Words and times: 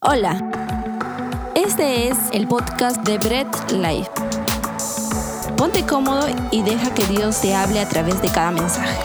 Hola, 0.00 0.38
este 1.56 2.06
es 2.06 2.16
el 2.32 2.46
podcast 2.46 3.04
de 3.04 3.18
Bread 3.18 3.48
Life. 3.72 4.08
Ponte 5.56 5.84
cómodo 5.84 6.28
y 6.52 6.62
deja 6.62 6.94
que 6.94 7.04
Dios 7.06 7.40
te 7.40 7.52
hable 7.52 7.80
a 7.80 7.88
través 7.88 8.22
de 8.22 8.28
cada 8.28 8.52
mensaje. 8.52 8.96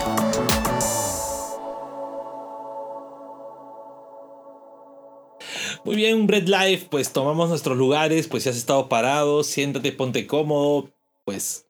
Muy 5.84 5.96
bien, 5.96 6.28
Bread 6.28 6.46
Life, 6.46 6.86
pues 6.88 7.12
tomamos 7.12 7.48
nuestros 7.48 7.76
lugares, 7.76 8.28
pues 8.28 8.44
si 8.44 8.50
has 8.50 8.56
estado 8.56 8.88
parado, 8.88 9.42
siéntate, 9.42 9.90
ponte 9.90 10.28
cómodo, 10.28 10.92
pues 11.24 11.66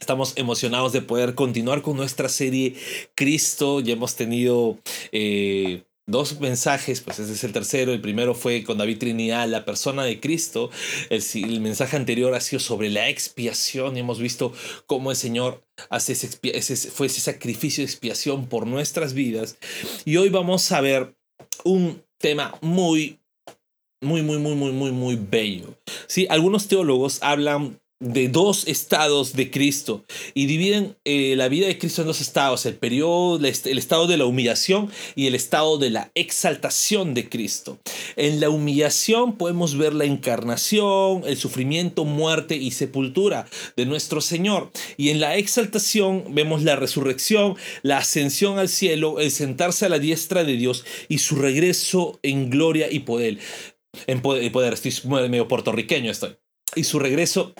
Estamos 0.00 0.34
emocionados 0.36 0.92
de 0.92 1.02
poder 1.02 1.34
continuar 1.34 1.82
con 1.82 1.96
nuestra 1.96 2.28
serie 2.28 2.74
Cristo. 3.16 3.80
Ya 3.80 3.94
hemos 3.94 4.14
tenido 4.14 4.78
eh, 5.10 5.82
dos 6.08 6.40
mensajes, 6.40 7.02
pues 7.02 7.20
ese 7.20 7.34
es 7.34 7.44
el 7.44 7.52
tercero. 7.52 7.92
El 7.92 8.00
primero 8.00 8.34
fue 8.34 8.64
con 8.64 8.78
David 8.78 8.98
Trinidad, 8.98 9.46
la 9.46 9.64
persona 9.64 10.04
de 10.04 10.18
Cristo. 10.18 10.70
El, 11.10 11.60
mensaje 11.60 11.96
anterior 11.96 12.34
ha 12.34 12.40
sido 12.40 12.58
sobre 12.58 12.90
la 12.90 13.08
expiación 13.08 13.96
y 13.96 14.00
hemos 14.00 14.18
visto 14.18 14.52
cómo 14.86 15.10
el 15.10 15.16
Señor 15.16 15.62
hace 15.90 16.14
ese, 16.14 16.90
fue 16.90 17.06
ese 17.06 17.20
sacrificio 17.20 17.82
de 17.82 17.90
expiación 17.90 18.46
por 18.46 18.66
nuestras 18.66 19.12
vidas. 19.12 19.58
Y 20.04 20.16
hoy 20.16 20.30
vamos 20.30 20.72
a 20.72 20.80
ver 20.80 21.14
un 21.62 22.02
tema 22.16 22.58
muy, 22.62 23.20
muy, 24.00 24.22
muy, 24.22 24.38
muy, 24.38 24.54
muy, 24.54 24.72
muy, 24.72 24.90
muy 24.92 25.16
bello. 25.16 25.74
¿Sí? 26.06 26.26
Algunos 26.30 26.68
teólogos 26.68 27.18
hablan 27.22 27.78
de 28.00 28.28
dos 28.28 28.68
estados 28.68 29.32
de 29.32 29.50
Cristo 29.50 30.04
y 30.32 30.46
dividen 30.46 30.96
eh, 31.04 31.34
la 31.36 31.48
vida 31.48 31.66
de 31.66 31.78
Cristo 31.78 32.02
en 32.02 32.06
dos 32.06 32.20
estados, 32.20 32.64
el 32.64 32.76
periodo, 32.76 33.38
el 33.38 33.78
estado 33.78 34.06
de 34.06 34.16
la 34.16 34.24
humillación 34.24 34.90
y 35.16 35.26
el 35.26 35.34
estado 35.34 35.78
de 35.78 35.90
la 35.90 36.12
exaltación 36.14 37.14
de 37.14 37.28
Cristo. 37.28 37.78
En 38.14 38.40
la 38.40 38.50
humillación 38.50 39.36
podemos 39.36 39.76
ver 39.76 39.94
la 39.94 40.04
encarnación, 40.04 41.22
el 41.26 41.36
sufrimiento, 41.36 42.04
muerte 42.04 42.54
y 42.54 42.70
sepultura 42.70 43.48
de 43.76 43.86
nuestro 43.86 44.20
Señor. 44.20 44.70
Y 44.96 45.10
en 45.10 45.18
la 45.18 45.36
exaltación 45.36 46.34
vemos 46.34 46.62
la 46.62 46.76
resurrección, 46.76 47.56
la 47.82 47.98
ascensión 47.98 48.58
al 48.60 48.68
cielo, 48.68 49.18
el 49.18 49.32
sentarse 49.32 49.86
a 49.86 49.88
la 49.88 49.98
diestra 49.98 50.44
de 50.44 50.56
Dios 50.56 50.84
y 51.08 51.18
su 51.18 51.34
regreso 51.34 52.20
en 52.22 52.48
gloria 52.50 52.88
y 52.90 53.00
poder. 53.00 53.38
En 54.06 54.22
poder, 54.22 54.52
poder 54.52 54.74
estoy 54.74 54.92
medio 55.28 55.48
puertorriqueño 55.48 56.12
estoy. 56.12 56.36
Y 56.76 56.84
su 56.84 56.98
regreso 56.98 57.54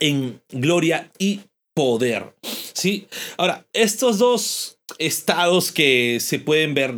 en 0.00 0.40
gloria 0.50 1.10
y 1.18 1.40
poder. 1.74 2.34
¿sí? 2.72 3.08
Ahora, 3.36 3.66
estos 3.72 4.18
dos 4.18 4.78
estados 4.98 5.72
que 5.72 6.18
se 6.20 6.38
pueden 6.38 6.74
ver, 6.74 6.94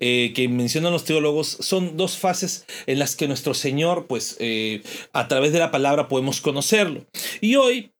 eh, 0.00 0.32
que 0.34 0.48
mencionan 0.48 0.92
los 0.92 1.04
teólogos, 1.04 1.48
son 1.60 1.96
dos 1.96 2.16
fases 2.18 2.66
en 2.86 2.98
las 2.98 3.16
que 3.16 3.28
nuestro 3.28 3.54
Señor, 3.54 4.06
pues 4.06 4.36
eh, 4.38 4.82
a 5.12 5.28
través 5.28 5.52
de 5.52 5.58
la 5.58 5.70
palabra 5.70 6.08
podemos 6.08 6.40
conocerlo. 6.40 7.06
Y 7.40 7.56
hoy 7.56 7.92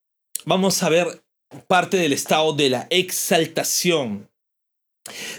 vamos 0.44 0.82
a 0.82 0.88
ver 0.88 1.22
parte 1.66 1.96
del 1.96 2.12
estado 2.12 2.52
de 2.52 2.70
la 2.70 2.86
exaltación. 2.90 4.28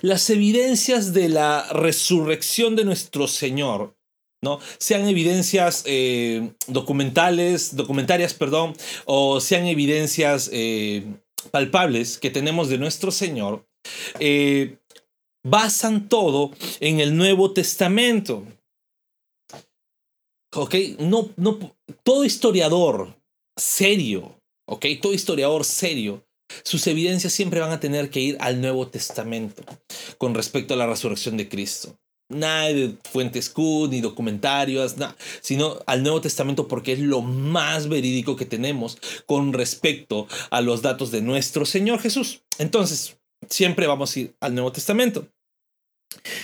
Las 0.01 0.29
evidencias 0.29 1.13
de 1.13 1.27
la 1.27 1.67
resurrección 1.71 2.75
de 2.75 2.85
nuestro 2.85 3.27
Señor 3.27 3.96
¿no? 4.41 4.59
Sean 4.77 5.07
evidencias 5.07 5.83
eh, 5.85 6.51
documentales, 6.67 7.75
documentarias, 7.75 8.33
perdón, 8.33 8.75
o 9.05 9.39
sean 9.41 9.65
evidencias 9.65 10.49
eh, 10.53 11.05
palpables 11.51 12.17
que 12.17 12.29
tenemos 12.29 12.69
de 12.69 12.77
nuestro 12.77 13.11
Señor, 13.11 13.67
eh, 14.19 14.77
basan 15.43 16.07
todo 16.09 16.51
en 16.79 16.99
el 16.99 17.15
Nuevo 17.15 17.53
Testamento. 17.53 18.43
¿Ok? 20.53 20.75
No, 20.99 21.29
no, 21.35 21.75
todo 22.03 22.25
historiador 22.25 23.15
serio. 23.55 24.33
Todo 25.01 25.13
historiador 25.13 25.63
serio 25.63 26.27
sus 26.63 26.87
evidencias 26.87 27.33
siempre 27.33 27.59
van 27.59 27.71
a 27.71 27.79
tener 27.79 28.09
que 28.09 28.19
ir 28.19 28.37
al 28.39 28.61
Nuevo 28.61 28.87
Testamento 28.87 29.63
con 30.17 30.33
respecto 30.33 30.73
a 30.73 30.77
la 30.77 30.87
resurrección 30.87 31.37
de 31.37 31.49
Cristo 31.49 31.97
nada 32.29 32.67
de 32.67 32.95
fuentes 33.09 33.49
Q 33.49 33.87
ni 33.89 34.01
documentarios, 34.01 34.97
nada, 34.97 35.15
sino 35.41 35.79
al 35.85 36.03
Nuevo 36.03 36.21
Testamento 36.21 36.67
porque 36.67 36.93
es 36.93 36.99
lo 36.99 37.21
más 37.21 37.87
verídico 37.87 38.35
que 38.35 38.45
tenemos 38.45 38.97
con 39.25 39.53
respecto 39.53 40.27
a 40.49 40.61
los 40.61 40.81
datos 40.81 41.11
de 41.11 41.21
nuestro 41.21 41.65
Señor 41.65 41.99
Jesús. 41.99 42.41
Entonces, 42.57 43.17
siempre 43.49 43.87
vamos 43.87 44.15
a 44.15 44.19
ir 44.19 44.35
al 44.39 44.53
Nuevo 44.53 44.71
Testamento. 44.71 45.27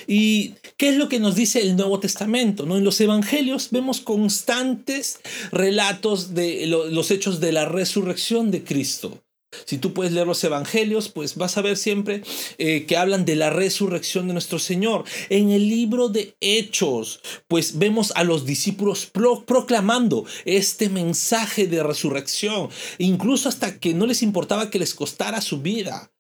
¿Y 0.08 0.56
qué 0.78 0.90
es 0.90 0.98
lo 0.98 1.10
que 1.10 1.20
nos 1.20 1.36
dice 1.36 1.62
el 1.62 1.76
Nuevo 1.76 2.00
Testamento? 2.00 2.66
¿no? 2.66 2.78
En 2.78 2.84
los 2.84 3.00
Evangelios 3.00 3.70
vemos 3.72 4.02
constantes 4.02 5.20
relatos 5.52 6.34
de 6.34 6.68
los 6.68 7.12
hechos 7.12 7.40
de 7.40 7.52
la 7.52 7.66
resurrección 7.66 8.52
de 8.52 8.64
Cristo. 8.64 9.24
Si 9.66 9.78
tú 9.78 9.94
puedes 9.94 10.14
leer 10.14 10.28
los 10.28 10.44
evangelios, 10.44 11.10
pues 11.10 11.36
vas 11.36 11.58
a 11.58 11.62
ver 11.62 11.78
siempre 11.78 12.24
eh, 12.58 12.86
que 12.86 12.98
hablan 12.98 13.26
de 13.26 13.36
la 13.36 13.50
resurrección 13.50 14.28
de 14.28 14.34
nuestro 14.34 14.60
Señor. 14.60 15.04
En 15.30 15.50
el 15.52 15.68
libro 15.70 16.10
de 16.10 16.36
Hechos, 16.42 17.22
pues 17.48 17.78
vemos 17.78 18.12
a 18.16 18.24
los 18.24 18.46
discípulos 18.46 19.10
proclamando 19.46 20.26
este 20.46 20.90
mensaje 20.90 21.68
de 21.68 21.84
resurrección, 21.84 22.70
incluso 22.98 23.50
hasta 23.50 23.80
que 23.80 23.94
no 23.94 24.06
les 24.06 24.24
importaba 24.24 24.70
que 24.70 24.80
les 24.80 24.94
costara 24.94 25.42
su 25.42 25.62
vida 25.62 26.14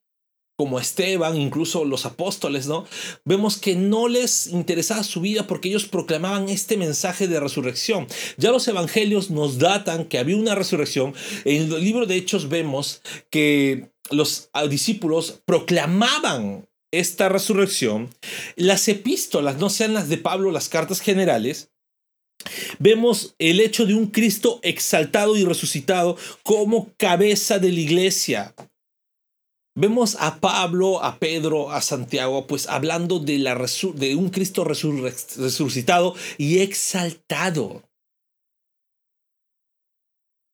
como 0.55 0.79
Esteban, 0.79 1.35
incluso 1.35 1.83
los 1.85 2.05
apóstoles, 2.05 2.67
¿no? 2.67 2.85
Vemos 3.25 3.57
que 3.57 3.75
no 3.75 4.07
les 4.07 4.47
interesaba 4.47 5.03
su 5.03 5.21
vida 5.21 5.47
porque 5.47 5.69
ellos 5.69 5.85
proclamaban 5.85 6.49
este 6.49 6.77
mensaje 6.77 7.27
de 7.27 7.39
resurrección. 7.39 8.07
Ya 8.37 8.51
los 8.51 8.67
evangelios 8.67 9.31
nos 9.31 9.57
datan 9.57 10.05
que 10.05 10.19
había 10.19 10.37
una 10.37 10.55
resurrección. 10.55 11.13
En 11.45 11.71
el 11.73 11.83
libro 11.83 12.05
de 12.05 12.15
Hechos 12.15 12.49
vemos 12.49 13.01
que 13.29 13.89
los 14.11 14.49
discípulos 14.69 15.41
proclamaban 15.45 16.67
esta 16.91 17.29
resurrección. 17.29 18.09
Las 18.55 18.87
epístolas, 18.87 19.57
no 19.57 19.69
sean 19.69 19.93
las 19.93 20.09
de 20.09 20.17
Pablo, 20.17 20.51
las 20.51 20.69
cartas 20.69 21.01
generales, 21.01 21.71
Vemos 22.79 23.35
el 23.39 23.59
hecho 23.59 23.85
de 23.85 23.93
un 23.93 24.07
Cristo 24.07 24.59
exaltado 24.63 25.37
y 25.37 25.45
resucitado 25.45 26.17
como 26.43 26.91
cabeza 26.97 27.59
de 27.59 27.71
la 27.71 27.79
iglesia. 27.79 28.53
Vemos 29.75 30.15
a 30.19 30.39
Pablo, 30.39 31.03
a 31.03 31.17
Pedro, 31.17 31.71
a 31.71 31.81
Santiago, 31.81 32.45
pues 32.45 32.67
hablando 32.67 33.17
de, 33.19 33.39
la 33.39 33.55
de 33.55 34.15
un 34.15 34.29
Cristo 34.29 34.63
resucitado 34.63 36.15
y 36.37 36.59
exaltado. 36.59 37.81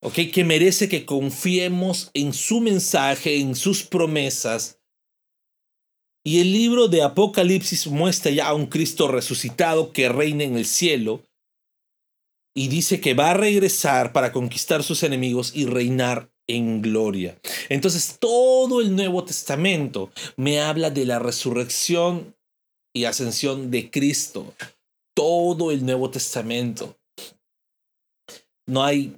¿Ok? 0.02 0.14
Que 0.32 0.44
merece 0.44 0.88
que 0.88 1.04
confiemos 1.04 2.10
en 2.14 2.32
su 2.32 2.60
mensaje, 2.60 3.38
en 3.38 3.54
sus 3.54 3.82
promesas. 3.82 4.80
Y 6.24 6.40
el 6.40 6.52
libro 6.52 6.88
de 6.88 7.02
Apocalipsis 7.02 7.88
muestra 7.88 8.30
ya 8.30 8.48
a 8.48 8.54
un 8.54 8.66
Cristo 8.66 9.06
resucitado 9.08 9.92
que 9.92 10.08
reina 10.08 10.44
en 10.44 10.56
el 10.56 10.64
cielo. 10.64 11.22
Y 12.54 12.68
dice 12.68 13.02
que 13.02 13.12
va 13.12 13.30
a 13.30 13.34
regresar 13.34 14.14
para 14.14 14.32
conquistar 14.32 14.82
sus 14.82 15.02
enemigos 15.02 15.52
y 15.54 15.66
reinar 15.66 16.29
en 16.56 16.82
gloria. 16.82 17.38
Entonces 17.68 18.16
todo 18.18 18.80
el 18.80 18.94
Nuevo 18.94 19.24
Testamento 19.24 20.10
me 20.36 20.60
habla 20.60 20.90
de 20.90 21.06
la 21.06 21.18
resurrección 21.18 22.34
y 22.94 23.04
ascensión 23.04 23.70
de 23.70 23.90
Cristo. 23.90 24.54
Todo 25.14 25.70
el 25.70 25.84
Nuevo 25.84 26.10
Testamento. 26.10 26.96
No 28.66 28.84
hay, 28.84 29.14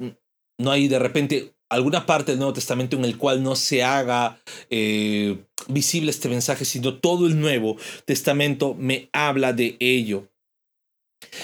no 0.59 0.71
hay 0.71 0.89
de 0.89 0.99
repente 0.99 1.55
alguna 1.69 2.05
parte 2.05 2.33
del 2.33 2.39
Nuevo 2.39 2.53
Testamento 2.53 2.97
en 2.97 3.05
el 3.05 3.17
cual 3.17 3.43
no 3.43 3.57
se 3.57 3.83
haga 3.83 4.39
eh, 4.69 5.39
visible 5.69 6.11
este 6.11 6.29
mensaje, 6.29 6.67
sino 6.67 6.99
todo 6.99 7.27
el 7.27 7.41
Nuevo 7.41 7.77
Testamento 8.05 8.75
me 8.75 9.09
habla 9.13 9.53
de 9.53 9.77
ello. 9.81 10.29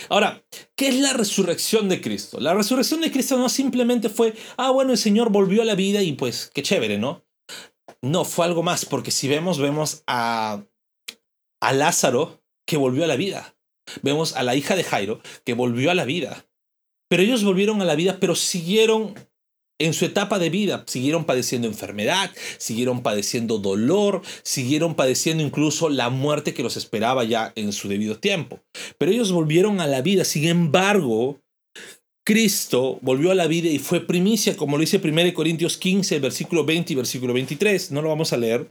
Ahora, 0.08 0.44
¿qué 0.76 0.88
es 0.88 0.96
la 0.96 1.12
resurrección 1.12 1.88
de 1.88 2.00
Cristo? 2.00 2.40
La 2.40 2.54
resurrección 2.54 3.00
de 3.00 3.10
Cristo 3.10 3.38
no 3.38 3.48
simplemente 3.48 4.08
fue, 4.08 4.34
ah, 4.56 4.70
bueno, 4.70 4.92
el 4.92 4.98
Señor 4.98 5.30
volvió 5.30 5.62
a 5.62 5.64
la 5.64 5.74
vida 5.74 6.02
y 6.02 6.12
pues 6.12 6.50
qué 6.54 6.62
chévere, 6.62 6.98
¿no? 6.98 7.24
No, 8.02 8.24
fue 8.24 8.44
algo 8.44 8.62
más, 8.62 8.84
porque 8.84 9.10
si 9.10 9.28
vemos, 9.28 9.58
vemos 9.58 10.02
a, 10.06 10.62
a 11.60 11.72
Lázaro 11.72 12.42
que 12.66 12.76
volvió 12.76 13.04
a 13.04 13.08
la 13.08 13.16
vida. 13.16 13.56
Vemos 14.02 14.36
a 14.36 14.42
la 14.42 14.54
hija 14.54 14.76
de 14.76 14.84
Jairo 14.84 15.20
que 15.44 15.54
volvió 15.54 15.90
a 15.90 15.94
la 15.94 16.04
vida. 16.04 16.46
Pero 17.08 17.22
ellos 17.22 17.42
volvieron 17.42 17.80
a 17.80 17.86
la 17.86 17.94
vida, 17.94 18.18
pero 18.20 18.34
siguieron 18.34 19.14
en 19.78 19.94
su 19.94 20.04
etapa 20.04 20.38
de 20.38 20.50
vida 20.50 20.84
siguieron 20.86 21.24
padeciendo 21.24 21.68
enfermedad, 21.68 22.30
siguieron 22.58 23.02
padeciendo 23.02 23.58
dolor, 23.58 24.22
siguieron 24.42 24.94
padeciendo 24.94 25.42
incluso 25.42 25.88
la 25.88 26.10
muerte 26.10 26.54
que 26.54 26.62
los 26.62 26.76
esperaba 26.76 27.24
ya 27.24 27.52
en 27.54 27.72
su 27.72 27.88
debido 27.88 28.18
tiempo. 28.18 28.60
Pero 28.98 29.12
ellos 29.12 29.32
volvieron 29.32 29.80
a 29.80 29.86
la 29.86 30.02
vida, 30.02 30.24
sin 30.24 30.44
embargo, 30.44 31.40
Cristo 32.24 32.98
volvió 33.00 33.30
a 33.30 33.34
la 33.34 33.46
vida 33.46 33.70
y 33.70 33.78
fue 33.78 34.06
primicia, 34.06 34.54
como 34.54 34.76
lo 34.76 34.82
dice 34.82 35.00
1 35.02 35.32
Corintios 35.32 35.78
15, 35.78 36.18
versículo 36.18 36.64
20 36.64 36.92
y 36.92 36.96
versículo 36.96 37.32
23. 37.32 37.90
No 37.90 38.02
lo 38.02 38.10
vamos 38.10 38.34
a 38.34 38.36
leer. 38.36 38.70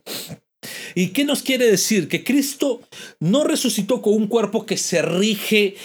¿Y 0.93 1.07
qué 1.07 1.25
nos 1.25 1.41
quiere 1.41 1.65
decir? 1.65 2.07
Que 2.07 2.23
Cristo 2.23 2.81
no 3.19 3.43
resucitó 3.43 4.01
con 4.01 4.13
un 4.13 4.27
cuerpo 4.27 4.65
que 4.65 4.77
se 4.77 5.01
rige 5.01 5.75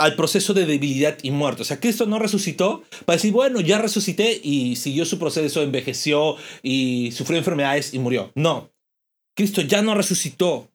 al 0.00 0.16
proceso 0.16 0.54
de 0.54 0.64
debilidad 0.64 1.18
y 1.22 1.30
muerte. 1.30 1.60
O 1.60 1.64
sea, 1.66 1.78
Cristo 1.78 2.06
no 2.06 2.18
resucitó 2.18 2.82
para 3.04 3.18
decir, 3.18 3.32
bueno, 3.32 3.60
ya 3.60 3.78
resucité 3.78 4.40
y 4.42 4.76
siguió 4.76 5.04
su 5.04 5.18
proceso, 5.18 5.62
envejeció 5.62 6.36
y 6.62 7.12
sufrió 7.12 7.38
enfermedades 7.38 7.92
y 7.92 7.98
murió. 7.98 8.32
No, 8.34 8.72
Cristo 9.36 9.60
ya 9.60 9.82
no 9.82 9.94
resucitó. 9.94 10.70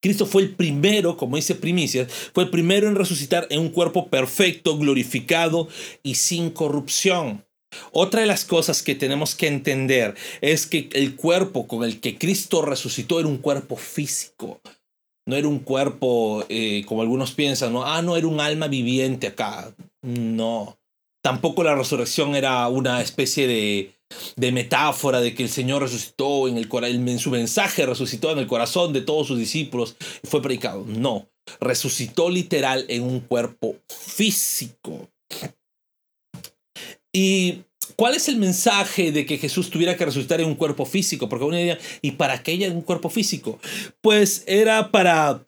Cristo 0.00 0.26
fue 0.26 0.42
el 0.42 0.54
primero, 0.54 1.16
como 1.16 1.36
dice 1.36 1.56
Primicias, 1.56 2.10
fue 2.32 2.44
el 2.44 2.50
primero 2.50 2.86
en 2.86 2.94
resucitar 2.94 3.48
en 3.50 3.60
un 3.60 3.70
cuerpo 3.70 4.08
perfecto, 4.08 4.78
glorificado 4.78 5.68
y 6.04 6.14
sin 6.14 6.50
corrupción. 6.50 7.44
Otra 7.90 8.20
de 8.20 8.26
las 8.26 8.44
cosas 8.44 8.82
que 8.82 8.94
tenemos 8.94 9.34
que 9.34 9.48
entender 9.48 10.14
es 10.40 10.66
que 10.66 10.88
el 10.92 11.16
cuerpo 11.16 11.66
con 11.66 11.82
el 11.82 12.00
que 12.00 12.16
Cristo 12.16 12.62
resucitó 12.62 13.18
era 13.18 13.28
un 13.28 13.38
cuerpo 13.38 13.76
físico. 13.76 14.60
No 15.30 15.36
era 15.36 15.46
un 15.46 15.60
cuerpo 15.60 16.44
eh, 16.48 16.84
como 16.86 17.02
algunos 17.02 17.30
piensan, 17.30 17.72
¿no? 17.72 17.84
Ah, 17.84 18.02
no, 18.02 18.16
era 18.16 18.26
un 18.26 18.40
alma 18.40 18.66
viviente 18.66 19.28
acá. 19.28 19.72
No. 20.02 20.76
Tampoco 21.22 21.62
la 21.62 21.76
resurrección 21.76 22.34
era 22.34 22.66
una 22.66 23.00
especie 23.00 23.46
de, 23.46 23.92
de 24.34 24.50
metáfora 24.50 25.20
de 25.20 25.32
que 25.32 25.44
el 25.44 25.48
Señor 25.48 25.82
resucitó 25.82 26.48
en, 26.48 26.58
el, 26.58 26.68
en 27.08 27.18
su 27.20 27.30
mensaje, 27.30 27.86
resucitó 27.86 28.32
en 28.32 28.38
el 28.38 28.48
corazón 28.48 28.92
de 28.92 29.02
todos 29.02 29.28
sus 29.28 29.38
discípulos 29.38 29.94
y 30.20 30.26
fue 30.26 30.42
predicado. 30.42 30.84
No. 30.84 31.28
Resucitó 31.60 32.28
literal 32.28 32.84
en 32.88 33.04
un 33.04 33.20
cuerpo 33.20 33.76
físico. 33.88 35.08
¿Y 37.12 37.62
cuál 37.96 38.14
es 38.14 38.28
el 38.28 38.36
mensaje 38.36 39.12
de 39.12 39.26
que 39.26 39.38
Jesús 39.38 39.70
tuviera 39.70 39.96
que 39.96 40.04
resucitar 40.04 40.40
en 40.40 40.46
un 40.46 40.54
cuerpo 40.54 40.84
físico? 40.86 41.28
Porque 41.28 41.44
uno 41.44 41.56
diría, 41.56 41.78
¿y 42.02 42.12
para 42.12 42.42
qué 42.42 42.52
en 42.52 42.76
un 42.76 42.82
cuerpo 42.82 43.10
físico? 43.10 43.58
Pues 44.00 44.44
era 44.46 44.90
para 44.90 45.46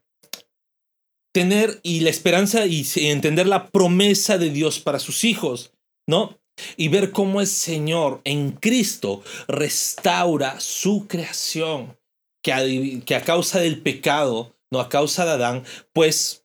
tener 1.33 1.81
y 1.83 2.01
la 2.01 2.11
esperanza 2.11 2.67
y 2.67 2.87
entender 2.97 3.47
la 3.47 3.71
promesa 3.71 4.39
de 4.39 4.51
Dios 4.51 4.79
para 4.79 4.99
sus 4.99 5.25
hijos, 5.25 5.73
¿no? 6.07 6.39
Y 6.77 6.89
ver 6.89 7.11
cómo 7.11 7.41
el 7.41 7.47
Señor 7.47 8.21
en 8.25 8.53
Cristo 8.53 9.23
restaura 9.49 10.61
su 10.61 11.07
creación, 11.09 11.99
que 12.43 12.53
a, 12.53 12.63
que 13.05 13.15
a 13.15 13.23
causa 13.23 13.61
del 13.61 13.81
pecado, 13.81 14.55
no 14.71 14.81
a 14.81 14.89
causa 14.89 15.25
de 15.25 15.33
Adán, 15.33 15.65
pues 15.93 16.43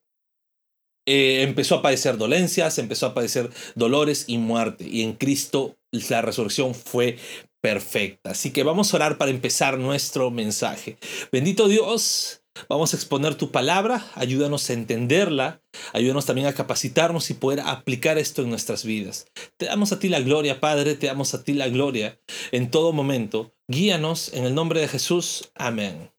eh, 1.07 1.41
empezó 1.44 1.75
a 1.75 1.81
padecer 1.81 2.17
dolencias, 2.17 2.77
empezó 2.79 3.07
a 3.07 3.13
padecer 3.13 3.49
dolores 3.75 4.25
y 4.27 4.38
muerte. 4.38 4.85
Y 4.88 5.03
en 5.03 5.13
Cristo 5.13 5.76
la 5.91 6.21
resurrección 6.21 6.75
fue 6.75 7.17
perfecta. 7.61 8.31
Así 8.31 8.51
que 8.51 8.63
vamos 8.63 8.93
a 8.93 8.97
orar 8.97 9.17
para 9.17 9.31
empezar 9.31 9.77
nuestro 9.77 10.31
mensaje. 10.31 10.97
Bendito 11.31 11.67
Dios, 11.67 12.43
vamos 12.69 12.93
a 12.93 12.97
exponer 12.97 13.35
tu 13.35 13.51
palabra, 13.51 14.05
ayúdanos 14.15 14.69
a 14.69 14.73
entenderla, 14.73 15.61
ayúdanos 15.93 16.25
también 16.25 16.47
a 16.47 16.53
capacitarnos 16.53 17.29
y 17.29 17.33
poder 17.33 17.61
aplicar 17.61 18.17
esto 18.17 18.41
en 18.41 18.49
nuestras 18.49 18.85
vidas. 18.85 19.27
Te 19.57 19.65
damos 19.65 19.91
a 19.91 19.99
ti 19.99 20.09
la 20.09 20.19
gloria, 20.19 20.59
Padre, 20.59 20.95
te 20.95 21.07
damos 21.07 21.33
a 21.33 21.43
ti 21.43 21.53
la 21.53 21.67
gloria 21.69 22.19
en 22.51 22.71
todo 22.71 22.93
momento. 22.93 23.53
Guíanos 23.67 24.33
en 24.33 24.45
el 24.45 24.55
nombre 24.55 24.79
de 24.79 24.87
Jesús. 24.87 25.51
Amén. 25.55 26.11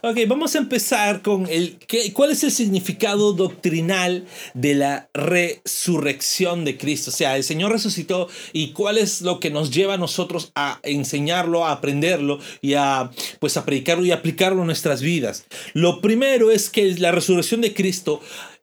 Ok, 0.00 0.16
vamos 0.28 0.54
a 0.54 0.58
empezar 0.58 1.22
con 1.22 1.46
el 1.48 1.78
cuál 2.12 2.30
es 2.30 2.44
el 2.44 2.52
significado 2.52 3.32
doctrinal 3.32 4.26
de 4.54 4.74
la 4.74 5.08
resurrección 5.12 6.64
de 6.64 6.78
Cristo. 6.78 7.10
O 7.10 7.14
sea, 7.14 7.36
el 7.36 7.42
Señor 7.42 7.72
resucitó 7.72 8.28
y 8.52 8.72
cuál 8.72 8.96
es 8.98 9.22
lo 9.22 9.40
que 9.40 9.50
nos 9.50 9.72
lleva 9.72 9.94
a 9.94 9.98
nosotros 9.98 10.52
a 10.54 10.78
enseñarlo, 10.84 11.66
a 11.66 11.72
aprenderlo 11.72 12.38
y 12.60 12.74
a 12.74 13.10
pues 13.40 13.56
a 13.56 13.64
predicarlo 13.64 14.04
y 14.04 14.12
aplicarlo 14.12 14.60
en 14.60 14.66
nuestras 14.66 15.02
vidas. 15.02 15.46
Lo 15.72 16.00
primero 16.00 16.52
es 16.52 16.70
que 16.70 16.94
la 16.98 17.10
resurrección 17.10 17.60
de 17.60 17.74
Cristo 17.74 18.20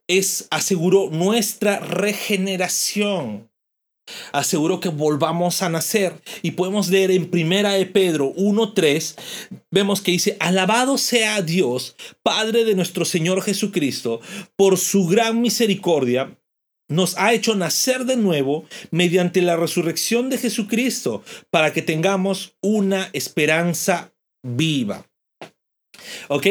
es 0.08 0.48
aseguró 0.52 1.10
nuestra 1.12 1.80
regeneración 1.80 3.50
aseguró 4.32 4.80
que 4.80 4.90
volvamos 4.90 5.62
a 5.62 5.70
nacer. 5.70 6.22
Y 6.42 6.52
podemos 6.52 6.90
leer 6.90 7.12
en 7.12 7.30
Primera 7.30 7.74
de 7.74 7.86
Pedro 7.86 8.34
1.3, 8.36 9.16
vemos 9.72 10.02
que 10.02 10.12
dice, 10.12 10.38
alabado 10.40 10.98
sea 10.98 11.42
Dios, 11.42 11.96
Padre 12.24 12.66
de 12.66 12.76
nuestro 12.76 13.06
Señor 13.06 13.42
Jesucristo, 13.42 14.22
por 14.56 14.78
su 14.78 15.08
gran 15.08 15.42
misericordia. 15.42 16.38
Nos 16.88 17.18
ha 17.18 17.34
hecho 17.34 17.56
nacer 17.56 18.06
de 18.06 18.16
nuevo 18.16 18.66
mediante 18.92 19.42
la 19.42 19.56
resurrección 19.56 20.30
de 20.30 20.38
Jesucristo 20.38 21.24
para 21.50 21.74
que 21.74 21.82
tengamos 21.82 22.56
una 22.62 23.10
esperanza 23.14 24.14
viva. 24.44 25.08
¿Ok? 26.28 26.46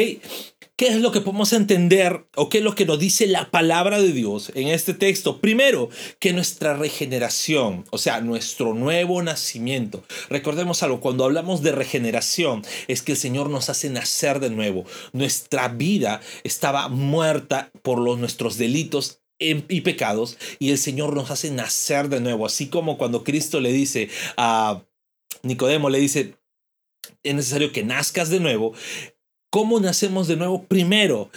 ¿Qué 0.77 0.87
es 0.89 0.97
lo 0.97 1.13
que 1.13 1.21
podemos 1.21 1.53
entender 1.53 2.27
o 2.35 2.49
qué 2.49 2.57
es 2.57 2.63
lo 2.65 2.75
que 2.75 2.85
nos 2.85 2.99
dice 2.99 3.27
la 3.27 3.49
palabra 3.49 4.01
de 4.01 4.11
Dios 4.11 4.51
en 4.55 4.67
este 4.67 4.93
texto? 4.93 5.39
Primero, 5.39 5.87
que 6.19 6.33
nuestra 6.33 6.75
regeneración, 6.75 7.85
o 7.91 7.97
sea, 7.97 8.19
nuestro 8.19 8.73
nuevo 8.73 9.23
nacimiento. 9.23 10.03
Recordemos 10.29 10.83
algo, 10.83 10.99
cuando 10.99 11.23
hablamos 11.23 11.61
de 11.61 11.71
regeneración, 11.71 12.65
es 12.89 13.01
que 13.01 13.13
el 13.13 13.17
Señor 13.17 13.49
nos 13.49 13.69
hace 13.69 13.89
nacer 13.89 14.41
de 14.41 14.49
nuevo. 14.49 14.83
Nuestra 15.13 15.69
vida 15.69 16.19
estaba 16.43 16.89
muerta 16.89 17.71
por 17.81 17.97
los, 17.99 18.19
nuestros 18.19 18.57
delitos 18.57 19.21
y 19.39 19.81
pecados 19.81 20.37
y 20.59 20.71
el 20.71 20.77
Señor 20.77 21.13
nos 21.13 21.31
hace 21.31 21.51
nacer 21.51 22.09
de 22.09 22.19
nuevo. 22.19 22.45
Así 22.45 22.67
como 22.67 22.97
cuando 22.97 23.23
Cristo 23.23 23.61
le 23.61 23.71
dice 23.71 24.09
a 24.35 24.83
Nicodemo, 25.41 25.89
le 25.89 25.99
dice, 25.99 26.35
es 27.23 27.33
necesario 27.33 27.71
que 27.71 27.83
nazcas 27.83 28.29
de 28.29 28.41
nuevo. 28.41 28.73
¿Cómo 29.55 29.79
nacemos 29.79 30.27
de 30.27 30.35
nuevo? 30.35 30.65
Primero 30.65 31.29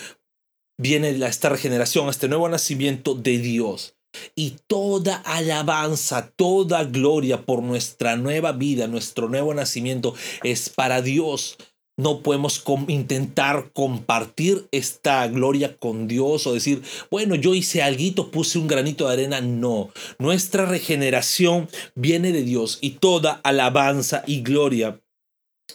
viene 0.76 1.10
esta 1.24 1.50
regeneración, 1.50 2.08
este 2.08 2.26
nuevo 2.26 2.48
nacimiento 2.48 3.14
de 3.14 3.38
Dios. 3.38 3.94
Y 4.34 4.56
toda 4.66 5.18
alabanza, 5.18 6.32
toda 6.34 6.82
gloria 6.82 7.42
por 7.46 7.62
nuestra 7.62 8.16
nueva 8.16 8.50
vida, 8.50 8.88
nuestro 8.88 9.28
nuevo 9.28 9.54
nacimiento 9.54 10.16
es 10.42 10.68
para 10.68 11.00
Dios. 11.00 11.58
No 11.96 12.24
podemos 12.24 12.64
intentar 12.88 13.70
compartir 13.72 14.66
esta 14.72 15.24
gloria 15.28 15.76
con 15.76 16.08
Dios 16.08 16.44
o 16.48 16.54
decir, 16.54 16.82
bueno, 17.12 17.36
yo 17.36 17.54
hice 17.54 17.82
algo, 17.82 18.32
puse 18.32 18.58
un 18.58 18.66
granito 18.66 19.06
de 19.06 19.12
arena. 19.12 19.40
No, 19.40 19.90
nuestra 20.18 20.66
regeneración 20.66 21.68
viene 21.94 22.32
de 22.32 22.42
Dios 22.42 22.78
y 22.80 22.98
toda 22.98 23.34
alabanza 23.44 24.24
y 24.26 24.42
gloria 24.42 25.00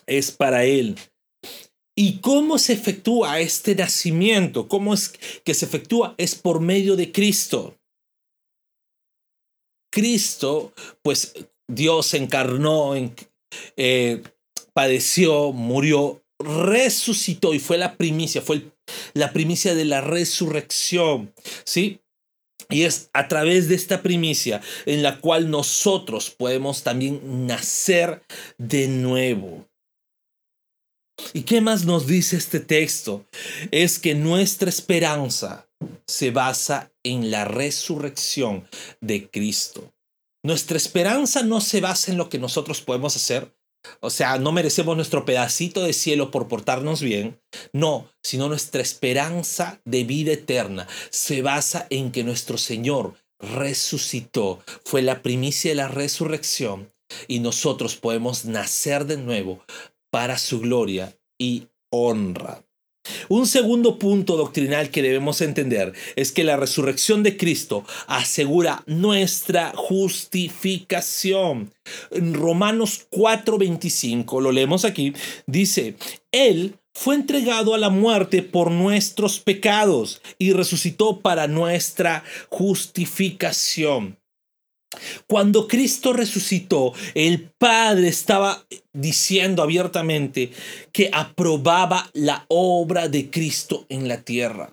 es 0.07 0.31
para 0.31 0.65
Él. 0.65 0.97
¿Y 1.95 2.19
cómo 2.19 2.57
se 2.57 2.73
efectúa 2.73 3.39
este 3.39 3.75
nacimiento? 3.75 4.67
¿Cómo 4.67 4.93
es 4.93 5.13
que 5.43 5.53
se 5.53 5.65
efectúa? 5.65 6.15
Es 6.17 6.35
por 6.35 6.59
medio 6.59 6.95
de 6.95 7.11
Cristo. 7.11 7.77
Cristo, 9.91 10.73
pues 11.03 11.35
Dios 11.67 12.15
encarnó, 12.15 12.93
eh, 13.77 14.23
padeció, 14.73 15.51
murió, 15.51 16.23
resucitó 16.39 17.53
y 17.53 17.59
fue 17.59 17.77
la 17.77 17.95
primicia, 17.95 18.41
fue 18.41 18.71
la 19.13 19.31
primicia 19.31 19.75
de 19.75 19.85
la 19.85 20.01
resurrección, 20.01 21.31
¿sí? 21.63 21.99
Y 22.69 22.83
es 22.83 23.11
a 23.13 23.27
través 23.27 23.69
de 23.69 23.75
esta 23.75 24.01
primicia 24.01 24.61
en 24.87 25.03
la 25.03 25.19
cual 25.19 25.51
nosotros 25.51 26.31
podemos 26.31 26.81
también 26.81 27.45
nacer 27.45 28.23
de 28.57 28.87
nuevo. 28.87 29.67
¿Y 31.33 31.43
qué 31.43 31.61
más 31.61 31.85
nos 31.85 32.07
dice 32.07 32.37
este 32.37 32.59
texto? 32.59 33.25
Es 33.71 33.99
que 33.99 34.15
nuestra 34.15 34.69
esperanza 34.69 35.67
se 36.07 36.31
basa 36.31 36.91
en 37.03 37.31
la 37.31 37.45
resurrección 37.45 38.67
de 39.01 39.29
Cristo. 39.29 39.93
Nuestra 40.43 40.77
esperanza 40.77 41.43
no 41.43 41.61
se 41.61 41.81
basa 41.81 42.11
en 42.11 42.17
lo 42.17 42.29
que 42.29 42.39
nosotros 42.39 42.81
podemos 42.81 43.15
hacer. 43.15 43.55
O 43.99 44.09
sea, 44.09 44.37
no 44.39 44.51
merecemos 44.51 44.95
nuestro 44.95 45.25
pedacito 45.25 45.83
de 45.83 45.93
cielo 45.93 46.31
por 46.31 46.47
portarnos 46.47 47.01
bien. 47.01 47.39
No, 47.73 48.09
sino 48.21 48.47
nuestra 48.47 48.81
esperanza 48.81 49.81
de 49.85 50.03
vida 50.03 50.33
eterna 50.33 50.87
se 51.09 51.41
basa 51.41 51.87
en 51.89 52.11
que 52.11 52.23
nuestro 52.23 52.57
Señor 52.57 53.15
resucitó. 53.39 54.63
Fue 54.85 55.01
la 55.01 55.21
primicia 55.21 55.71
de 55.71 55.75
la 55.75 55.87
resurrección 55.87 56.93
y 57.27 57.39
nosotros 57.39 57.95
podemos 57.95 58.45
nacer 58.45 59.05
de 59.05 59.17
nuevo 59.17 59.63
para 60.13 60.37
su 60.37 60.59
gloria 60.59 61.17
y 61.39 61.69
honra. 61.89 62.63
Un 63.29 63.47
segundo 63.47 63.97
punto 63.97 64.37
doctrinal 64.37 64.91
que 64.91 65.01
debemos 65.01 65.41
entender 65.41 65.93
es 66.15 66.31
que 66.31 66.43
la 66.43 66.55
resurrección 66.55 67.23
de 67.23 67.35
Cristo 67.35 67.83
asegura 68.05 68.83
nuestra 68.85 69.73
justificación. 69.75 71.73
En 72.11 72.35
Romanos 72.35 73.07
4:25, 73.09 74.39
lo 74.39 74.51
leemos 74.51 74.85
aquí, 74.85 75.13
dice, 75.47 75.95
Él 76.31 76.75
fue 76.93 77.15
entregado 77.15 77.73
a 77.73 77.79
la 77.79 77.89
muerte 77.89 78.43
por 78.43 78.69
nuestros 78.69 79.39
pecados 79.39 80.21
y 80.37 80.53
resucitó 80.53 81.21
para 81.21 81.47
nuestra 81.47 82.23
justificación. 82.49 84.19
Cuando 85.27 85.67
Cristo 85.67 86.13
resucitó, 86.13 86.93
el 87.15 87.51
Padre 87.57 88.07
estaba 88.07 88.65
diciendo 88.93 89.63
abiertamente 89.63 90.51
que 90.91 91.09
aprobaba 91.11 92.09
la 92.13 92.45
obra 92.47 93.07
de 93.07 93.29
Cristo 93.29 93.85
en 93.89 94.07
la 94.07 94.21
tierra. 94.21 94.69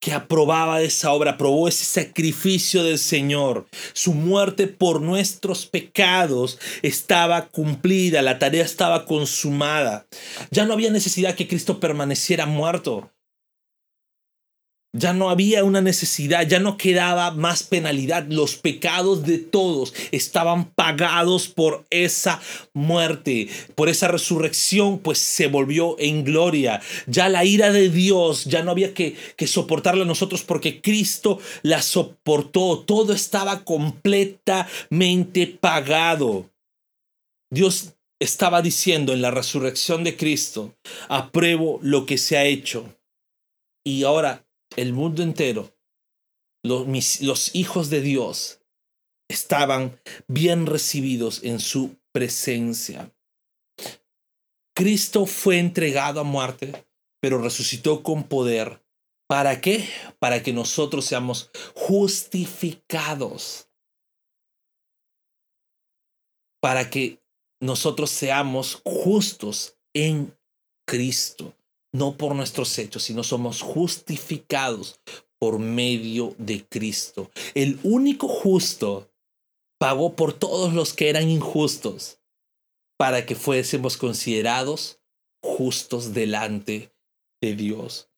Que 0.00 0.12
aprobaba 0.12 0.82
esa 0.82 1.12
obra, 1.12 1.32
aprobó 1.32 1.66
ese 1.68 1.84
sacrificio 1.84 2.84
del 2.84 2.98
Señor. 2.98 3.66
Su 3.92 4.12
muerte 4.14 4.66
por 4.68 5.00
nuestros 5.00 5.66
pecados 5.66 6.58
estaba 6.82 7.48
cumplida, 7.48 8.22
la 8.22 8.38
tarea 8.38 8.64
estaba 8.64 9.04
consumada. 9.04 10.06
Ya 10.50 10.64
no 10.64 10.74
había 10.74 10.90
necesidad 10.90 11.34
que 11.34 11.48
Cristo 11.48 11.80
permaneciera 11.80 12.46
muerto. 12.46 13.10
Ya 14.92 15.12
no 15.12 15.28
había 15.28 15.62
una 15.62 15.82
necesidad, 15.82 16.48
ya 16.48 16.58
no 16.58 16.78
quedaba 16.78 17.30
más 17.30 17.62
penalidad. 17.62 18.26
Los 18.28 18.56
pecados 18.56 19.24
de 19.24 19.38
todos 19.38 19.92
estaban 20.10 20.70
pagados 20.72 21.48
por 21.48 21.84
esa 21.90 22.40
muerte, 22.72 23.48
por 23.74 23.90
esa 23.90 24.08
resurrección, 24.08 24.98
pues 25.00 25.18
se 25.18 25.48
volvió 25.48 25.96
en 25.98 26.24
gloria. 26.24 26.80
Ya 27.06 27.28
la 27.28 27.44
ira 27.44 27.72
de 27.72 27.90
Dios 27.90 28.44
ya 28.46 28.62
no 28.62 28.70
había 28.70 28.94
que, 28.94 29.16
que 29.36 29.46
soportarla 29.46 30.06
nosotros 30.06 30.42
porque 30.44 30.80
Cristo 30.80 31.40
la 31.62 31.82
soportó. 31.82 32.78
Todo 32.86 33.12
estaba 33.12 33.64
completamente 33.64 35.46
pagado. 35.46 36.50
Dios 37.50 37.96
estaba 38.18 38.62
diciendo 38.62 39.12
en 39.12 39.22
la 39.22 39.30
resurrección 39.30 40.04
de 40.04 40.16
Cristo, 40.16 40.74
apruebo 41.08 41.78
lo 41.82 42.06
que 42.06 42.18
se 42.18 42.36
ha 42.36 42.44
hecho. 42.44 42.96
Y 43.84 44.04
ahora 44.04 44.45
el 44.74 44.92
mundo 44.92 45.22
entero, 45.22 45.76
los, 46.62 47.54
hijos 47.54 47.90
de 47.90 48.00
Dios, 48.00 48.60
estaban 49.28 50.00
bien 50.26 50.66
recibidos 50.66 51.42
en 51.44 51.60
su 51.60 51.96
presencia. 52.12 53.12
Cristo 54.74 55.26
fue 55.26 55.58
entregado 55.58 56.20
a 56.20 56.24
muerte, 56.24 56.86
pero 57.20 57.38
resucitó 57.38 58.02
con 58.02 58.24
poder. 58.24 58.82
¿Para 59.28 59.60
qué? 59.60 59.88
Para 60.18 60.42
que 60.42 60.52
nosotros 60.52 61.04
seamos 61.04 61.50
justificados. 61.74 63.68
Para 66.60 66.90
que 66.90 67.22
nosotros 67.60 68.10
seamos 68.10 68.82
justos 68.84 69.78
en 69.94 70.36
Cristo 70.86 71.55
no 71.96 72.16
por 72.16 72.34
nuestros 72.34 72.78
hechos, 72.78 73.04
sino 73.04 73.24
somos 73.24 73.62
justificados 73.62 75.00
por 75.38 75.58
medio 75.58 76.34
de 76.38 76.64
Cristo. 76.66 77.30
El 77.54 77.78
único 77.82 78.28
justo 78.28 79.10
pagó 79.78 80.14
por 80.14 80.32
todos 80.32 80.74
los 80.74 80.92
que 80.92 81.08
eran 81.08 81.28
injustos 81.28 82.18
para 82.98 83.26
que 83.26 83.34
fuésemos 83.34 83.96
considerados 83.96 85.00
justos 85.42 86.12
delante 86.12 86.92
de 87.40 87.54
Dios. 87.54 88.10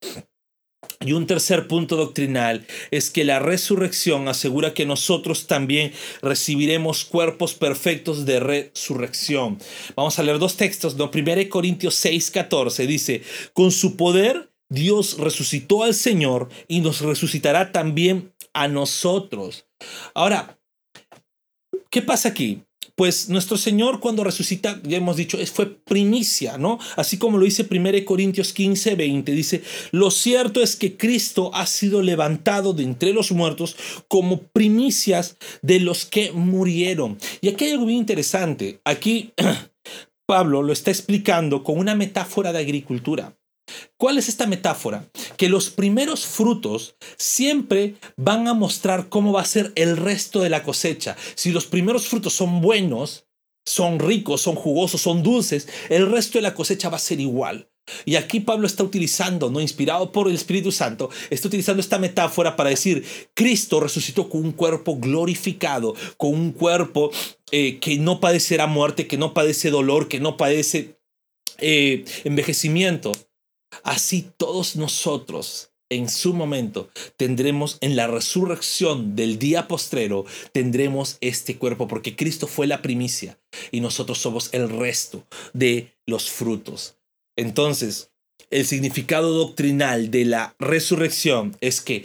Y 1.01 1.13
un 1.13 1.27
tercer 1.27 1.69
punto 1.69 1.97
doctrinal 1.97 2.67
es 2.91 3.11
que 3.11 3.25
la 3.25 3.39
resurrección 3.39 4.29
asegura 4.29 4.75
que 4.75 4.87
nosotros 4.87 5.47
también 5.47 5.93
recibiremos 6.23 7.05
cuerpos 7.05 7.55
perfectos 7.55 8.27
de 8.27 8.41
resurrección. 8.41 9.59
Vamos 9.97 10.19
a 10.19 10.23
leer 10.23 10.39
dos 10.39 10.57
textos. 10.57 10.97
¿no? 10.97 11.11
1 11.13 11.49
Corintios 11.49 11.95
6, 11.95 12.31
14 12.31 12.87
dice, 12.87 13.23
con 13.53 13.71
su 13.71 13.97
poder 13.97 14.51
Dios 14.71 15.19
resucitó 15.19 15.83
al 15.83 15.95
Señor 15.95 16.49
y 16.67 16.81
nos 16.81 17.01
resucitará 17.01 17.73
también 17.73 18.35
a 18.53 18.69
nosotros. 18.69 19.67
Ahora, 20.15 20.59
¿qué 21.91 22.03
pasa 22.03 22.29
aquí? 22.29 22.63
Pues 22.99 23.29
nuestro 23.29 23.57
Señor 23.57 24.01
cuando 24.01 24.25
resucita, 24.25 24.81
ya 24.83 24.97
hemos 24.97 25.17
dicho, 25.17 25.39
fue 25.47 25.67
primicia, 25.67 26.59
¿no? 26.59 26.81
Así 26.97 27.17
como 27.17 27.39
lo 27.39 27.45
dice 27.45 27.65
1 27.71 28.05
Corintios 28.05 28.53
15, 28.53 28.97
20, 28.97 29.33
dice, 29.33 29.63
lo 29.93 30.11
cierto 30.11 30.61
es 30.61 30.75
que 30.75 30.97
Cristo 30.97 31.53
ha 31.55 31.67
sido 31.67 32.03
levantado 32.03 32.73
de 32.73 32.83
entre 32.83 33.13
los 33.13 33.31
muertos 33.31 33.77
como 34.09 34.43
primicias 34.49 35.37
de 35.63 35.79
los 35.79 36.07
que 36.07 36.33
murieron. 36.33 37.19
Y 37.41 37.51
aquí 37.51 37.67
hay 37.67 37.73
algo 37.75 37.87
bien 37.87 38.01
interesante. 38.01 38.81
Aquí 38.83 39.33
Pablo 40.27 40.65
lo 40.65 40.73
está 40.73 40.91
explicando 40.91 41.63
con 41.63 41.79
una 41.79 41.95
metáfora 41.95 42.53
de 42.53 42.59
agricultura. 42.59 43.38
¿Cuál 43.97 44.19
es 44.19 44.29
esta 44.29 44.47
metáfora? 44.47 45.09
Que 45.37 45.49
los 45.49 45.71
primeros 45.71 46.27
frutos 46.27 46.97
siempre 47.17 47.97
van 48.17 48.49
a 48.49 48.55
mostrar 48.55 49.09
cómo 49.09 49.33
va 49.33 49.43
a 49.43 49.47
ser 49.47 49.73
el 49.75 49.97
resto 49.97 50.41
de 50.41 50.51
la 50.51 50.63
cosecha. 50.63 51.17
Si 51.35 51.51
los 51.51 51.67
primeros 51.67 52.07
frutos 52.07 52.33
son 52.33 52.61
buenos, 52.61 53.27
son 53.65 53.99
ricos, 53.99 54.41
son 54.41 54.55
jugosos, 54.55 55.01
son 55.01 55.23
dulces, 55.23 55.69
el 55.89 56.11
resto 56.11 56.39
de 56.39 56.43
la 56.43 56.55
cosecha 56.55 56.89
va 56.89 56.97
a 56.97 57.01
ser 57.01 57.21
igual. 57.21 57.71
Y 58.05 58.17
aquí 58.17 58.41
Pablo 58.41 58.67
está 58.67 58.85
utilizando, 58.85 59.51
no 59.51 59.61
inspirado 59.61 60.13
por 60.13 60.29
el 60.29 60.35
Espíritu 60.35 60.73
Santo, 60.73 61.11
está 61.31 61.49
utilizando 61.49 61.81
esta 61.81 61.99
metáfora 61.99 62.57
para 62.57 62.71
decir, 62.71 63.05
Cristo 63.35 63.81
resucitó 63.81 64.29
con 64.29 64.45
un 64.45 64.53
cuerpo 64.53 64.97
glorificado, 64.97 65.95
con 66.17 66.35
un 66.35 66.53
cuerpo 66.53 67.11
eh, 67.51 67.79
que 67.79 67.99
no 67.99 68.21
padecerá 68.21 68.67
muerte, 68.67 69.07
que 69.07 69.17
no 69.17 69.35
padece 69.35 69.71
dolor, 69.71 70.09
que 70.09 70.21
no 70.21 70.37
padece 70.37 70.99
eh, 71.59 72.05
envejecimiento. 72.25 73.13
Así 73.83 74.31
todos 74.37 74.77
nosotros 74.77 75.71
en 75.91 76.09
su 76.09 76.35
momento 76.35 76.91
tendremos 77.17 77.79
en 77.81 77.97
la 77.97 78.07
resurrección 78.07 79.17
del 79.17 79.39
día 79.39 79.69
postrero, 79.69 80.27
tendremos 80.53 81.17
este 81.21 81.57
cuerpo, 81.57 81.89
porque 81.89 82.17
Cristo 82.17 82.47
fue 82.47 82.67
la 82.67 82.83
primicia 82.83 83.39
y 83.71 83.81
nosotros 83.81 84.19
somos 84.19 84.51
el 84.53 84.69
resto 84.69 85.25
de 85.53 85.95
los 86.07 86.31
frutos. 86.31 86.97
Entonces, 87.37 88.11
el 88.51 88.67
significado 88.67 89.33
doctrinal 89.33 90.11
de 90.11 90.25
la 90.25 90.57
resurrección 90.59 91.57
es 91.61 91.81
que 91.81 92.05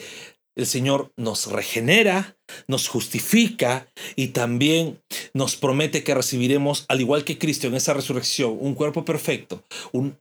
el 0.55 0.67
Señor 0.67 1.11
nos 1.17 1.47
regenera, 1.47 2.37
nos 2.67 2.87
justifica 2.87 3.87
y 4.15 4.27
también 4.29 5.01
nos 5.33 5.55
promete 5.55 6.03
que 6.03 6.13
recibiremos, 6.13 6.85
al 6.89 7.01
igual 7.01 7.23
que 7.23 7.39
Cristo 7.39 7.67
en 7.67 7.73
esa 7.73 7.93
resurrección, 7.93 8.55
un 8.59 8.75
cuerpo 8.75 9.03
perfecto, 9.03 9.63
un, 9.91 10.17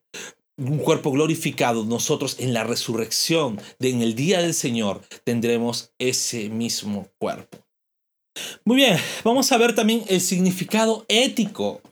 un 0.56 0.78
cuerpo 0.78 1.10
glorificado, 1.10 1.84
nosotros 1.84 2.36
en 2.38 2.52
la 2.52 2.64
resurrección, 2.64 3.60
en 3.80 4.02
el 4.02 4.14
día 4.14 4.40
del 4.40 4.54
Señor, 4.54 5.00
tendremos 5.24 5.92
ese 5.98 6.48
mismo 6.48 7.08
cuerpo. 7.18 7.58
Muy 8.64 8.76
bien, 8.76 8.96
vamos 9.24 9.52
a 9.52 9.58
ver 9.58 9.74
también 9.74 10.04
el 10.08 10.20
significado 10.20 11.04
ético 11.08 11.82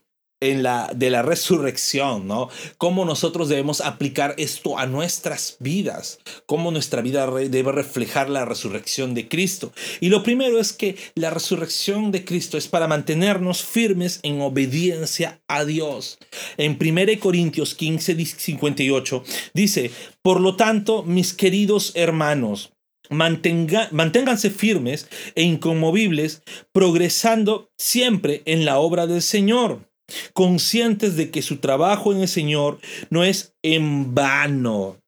en 0.41 0.63
la, 0.63 0.91
de 0.95 1.11
la 1.11 1.23
resurrección, 1.23 2.27
¿no? 2.27 2.49
Cómo 2.79 3.05
nosotros 3.05 3.49
debemos 3.49 3.81
aplicar 3.83 4.35
esto 4.39 4.79
a 4.79 4.87
nuestras 4.87 5.57
vidas, 5.61 6.19
cómo 6.47 6.71
nuestra 6.71 7.03
vida 7.03 7.31
debe 7.31 7.73
reflejar 7.73 8.31
la 8.31 8.47
resurrección 8.47 9.15
de 9.15 9.29
Cristo. 9.29 9.73
Y 10.01 10.09
lo 10.09 10.23
primero 10.23 10.59
es 10.59 10.73
que 10.73 10.97
la 11.15 11.31
resurrección 11.31 12.11
de 12.11 12.25
Cristo 12.25 12.57
es 12.57 12.69
para 12.69 12.89
mantenernos 12.89 13.63
firmes 13.63 14.21
en 14.23 14.41
obediencia 14.41 15.41
a 15.47 15.65
Dios. 15.65 16.19
En 16.57 16.79
1 16.81 17.21
Corintios 17.21 17.75
15, 17.75 18.17
58 18.25 19.25
dice, 19.53 19.91
por 20.23 20.41
lo 20.41 20.57
tanto, 20.57 21.03
mis 21.03 21.35
queridos 21.35 21.93
hermanos, 21.95 22.73
manténganse 23.11 24.51
firmes 24.51 25.09
e 25.35 25.43
inconmovibles, 25.43 26.43
progresando 26.73 27.71
siempre 27.77 28.43
en 28.45 28.65
la 28.65 28.79
obra 28.79 29.07
del 29.07 29.21
Señor 29.21 29.90
conscientes 30.33 31.17
de 31.17 31.31
que 31.31 31.43
su 31.43 31.59
trabajo 31.59 32.13
en 32.13 32.21
el 32.21 32.29
Señor 32.29 32.81
no 33.11 33.25
es 33.25 33.55
en 33.63 34.15
vano. 34.15 35.01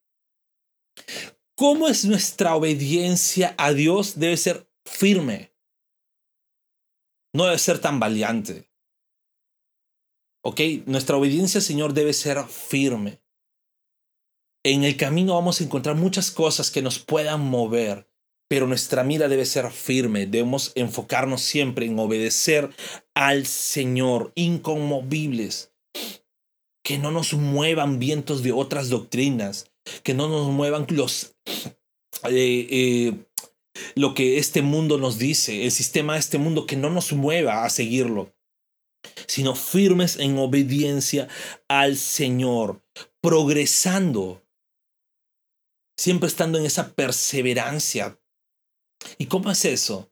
¿Cómo 1.57 1.89
es 1.89 2.05
nuestra 2.05 2.55
obediencia 2.55 3.55
a 3.59 3.73
Dios? 3.73 4.19
Debe 4.19 4.37
ser 4.37 4.69
firme. 4.85 5.53
No 7.35 7.45
debe 7.45 7.59
ser 7.59 7.79
tan 7.79 8.01
valiente. 8.01 8.69
¿Ok? 10.45 10.61
Nuestra 10.87 11.17
obediencia 11.17 11.59
al 11.59 11.65
Señor 11.65 11.95
debe 11.95 12.13
ser 12.13 12.43
firme. 12.45 13.23
En 14.65 14.85
el 14.85 14.97
camino 14.97 15.35
vamos 15.35 15.61
a 15.61 15.65
encontrar 15.65 15.97
muchas 15.97 16.31
cosas 16.31 16.71
que 16.71 16.83
nos 16.83 16.99
puedan 16.99 17.41
mover, 17.41 18.09
pero 18.53 18.67
nuestra 18.67 19.03
mira 19.03 19.29
debe 19.29 19.47
ser 19.47 19.71
firme, 19.71 20.27
debemos 20.27 20.73
enfocarnos 20.75 21.41
siempre 21.41 21.87
en 21.87 21.99
obedecer 21.99 22.69
al 23.15 23.47
Señor, 23.47 24.31
inconmovibles, 24.35 25.73
que 26.85 26.99
no 26.99 27.11
nos 27.11 27.33
muevan 27.33 27.99
vientos 27.99 28.43
de 28.43 28.53
otras 28.53 28.91
doctrinas, 28.91 29.71
que 30.03 30.13
no 30.13 30.29
nos 30.29 30.49
muevan 30.49 30.87
los... 30.91 31.35
Eh, 32.25 32.67
eh, 32.71 33.15
lo 33.95 34.13
que 34.13 34.37
este 34.37 34.61
mundo 34.61 34.99
nos 34.99 35.17
dice, 35.17 35.65
el 35.65 35.73
sistema 35.73 36.13
de 36.13 36.19
este 36.19 36.37
mundo, 36.37 36.67
que 36.67 36.77
no 36.77 36.91
nos 36.91 37.11
mueva 37.15 37.65
a 37.65 37.71
seguirlo, 37.71 38.35
sino 39.27 39.55
firmes 39.55 40.19
en 40.19 40.37
obediencia 40.37 41.27
al 41.69 41.97
Señor, 41.97 42.85
progresando, 43.23 44.43
siempre 45.97 46.29
estando 46.29 46.59
en 46.59 46.67
esa 46.67 46.93
perseverancia, 46.93 48.19
¿Y 49.19 49.27
cómo 49.27 49.51
es 49.51 49.65
eso? 49.65 50.11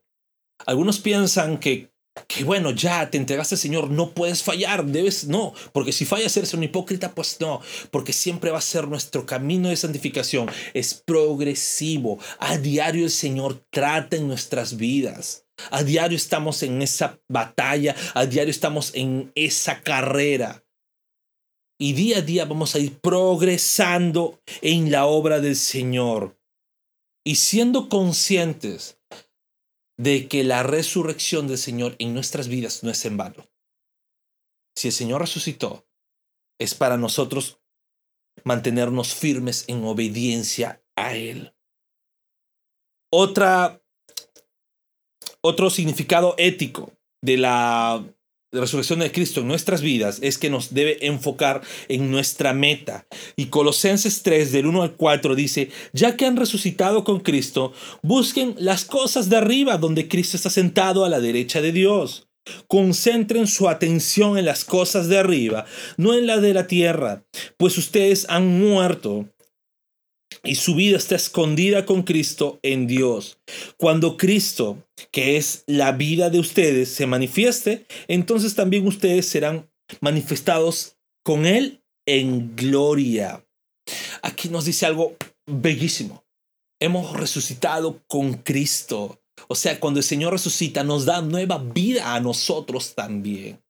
Algunos 0.65 0.99
piensan 0.99 1.57
que 1.57 1.91
que 2.27 2.43
bueno, 2.43 2.71
ya 2.71 3.09
te 3.09 3.17
entregaste 3.17 3.55
al 3.55 3.59
Señor, 3.59 3.89
no 3.89 4.11
puedes 4.11 4.43
fallar, 4.43 4.85
debes, 4.85 5.27
no, 5.27 5.53
porque 5.71 5.93
si 5.93 6.05
fallas 6.05 6.35
eres 6.35 6.53
un 6.53 6.63
hipócrita, 6.63 7.15
pues 7.15 7.37
no, 7.39 7.61
porque 7.89 8.11
siempre 8.11 8.51
va 8.51 8.57
a 8.57 8.61
ser 8.61 8.87
nuestro 8.87 9.25
camino 9.25 9.69
de 9.69 9.77
santificación, 9.77 10.49
es 10.73 10.93
progresivo, 10.93 12.19
a 12.39 12.57
diario 12.57 13.05
el 13.05 13.11
Señor 13.11 13.65
trata 13.69 14.17
en 14.17 14.27
nuestras 14.27 14.75
vidas, 14.75 15.45
a 15.69 15.83
diario 15.83 16.17
estamos 16.17 16.63
en 16.63 16.81
esa 16.81 17.19
batalla, 17.29 17.95
a 18.13 18.25
diario 18.25 18.51
estamos 18.51 18.91
en 18.93 19.31
esa 19.35 19.81
carrera. 19.81 20.65
Y 21.79 21.93
día 21.93 22.17
a 22.17 22.21
día 22.21 22.45
vamos 22.45 22.75
a 22.75 22.79
ir 22.79 22.99
progresando 22.99 24.39
en 24.61 24.91
la 24.91 25.07
obra 25.07 25.39
del 25.39 25.55
Señor 25.55 26.40
y 27.23 27.35
siendo 27.35 27.89
conscientes 27.89 28.99
de 29.97 30.27
que 30.27 30.43
la 30.43 30.63
resurrección 30.63 31.47
del 31.47 31.57
Señor 31.57 31.95
en 31.99 32.13
nuestras 32.13 32.47
vidas 32.47 32.83
no 32.83 32.89
es 32.89 33.05
en 33.05 33.17
vano. 33.17 33.49
Si 34.75 34.87
el 34.87 34.93
Señor 34.93 35.21
resucitó, 35.21 35.87
es 36.59 36.73
para 36.73 36.97
nosotros 36.97 37.59
mantenernos 38.43 39.13
firmes 39.13 39.65
en 39.67 39.83
obediencia 39.83 40.83
a 40.95 41.15
Él. 41.15 41.53
Otra, 43.11 43.83
otro 45.41 45.69
significado 45.69 46.33
ético 46.37 46.93
de 47.21 47.37
la 47.37 48.03
resurrección 48.59 48.99
de 48.99 49.11
Cristo 49.11 49.41
en 49.41 49.47
nuestras 49.47 49.81
vidas 49.81 50.19
es 50.21 50.37
que 50.37 50.49
nos 50.49 50.73
debe 50.73 51.05
enfocar 51.05 51.61
en 51.87 52.11
nuestra 52.11 52.53
meta. 52.53 53.05
Y 53.35 53.45
Colosenses 53.45 54.23
3 54.23 54.51
del 54.51 54.65
1 54.65 54.83
al 54.83 54.95
4 54.95 55.35
dice, 55.35 55.69
ya 55.93 56.17
que 56.17 56.25
han 56.25 56.35
resucitado 56.35 57.03
con 57.03 57.21
Cristo, 57.21 57.71
busquen 58.01 58.55
las 58.57 58.83
cosas 58.83 59.29
de 59.29 59.37
arriba 59.37 59.77
donde 59.77 60.07
Cristo 60.07 60.35
está 60.35 60.49
sentado 60.49 61.05
a 61.05 61.09
la 61.09 61.21
derecha 61.21 61.61
de 61.61 61.71
Dios. 61.71 62.27
Concentren 62.67 63.47
su 63.47 63.69
atención 63.69 64.37
en 64.37 64.45
las 64.45 64.65
cosas 64.65 65.07
de 65.07 65.19
arriba, 65.19 65.65
no 65.97 66.15
en 66.15 66.25
la 66.25 66.41
de 66.41 66.53
la 66.53 66.65
tierra, 66.65 67.23
pues 67.57 67.77
ustedes 67.77 68.25
han 68.29 68.59
muerto 68.59 69.29
y 70.43 70.55
su 70.55 70.75
vida 70.75 70.97
está 70.97 71.15
escondida 71.15 71.85
con 71.85 72.03
Cristo 72.03 72.59
en 72.63 72.87
Dios. 72.87 73.39
Cuando 73.77 74.17
Cristo, 74.17 74.83
que 75.11 75.37
es 75.37 75.63
la 75.67 75.91
vida 75.91 76.29
de 76.29 76.39
ustedes, 76.39 76.89
se 76.89 77.05
manifieste, 77.05 77.85
entonces 78.07 78.55
también 78.55 78.87
ustedes 78.87 79.27
serán 79.27 79.69
manifestados 79.99 80.97
con 81.23 81.45
Él 81.45 81.83
en 82.07 82.55
gloria. 82.55 83.45
Aquí 84.23 84.49
nos 84.49 84.65
dice 84.65 84.85
algo 84.85 85.15
bellísimo. 85.45 86.23
Hemos 86.79 87.15
resucitado 87.15 88.01
con 88.07 88.33
Cristo. 88.33 89.21
O 89.47 89.55
sea, 89.55 89.79
cuando 89.79 89.99
el 89.99 90.03
Señor 90.03 90.33
resucita, 90.33 90.83
nos 90.83 91.05
da 91.05 91.21
nueva 91.21 91.59
vida 91.59 92.15
a 92.15 92.19
nosotros 92.19 92.95
también. 92.95 93.61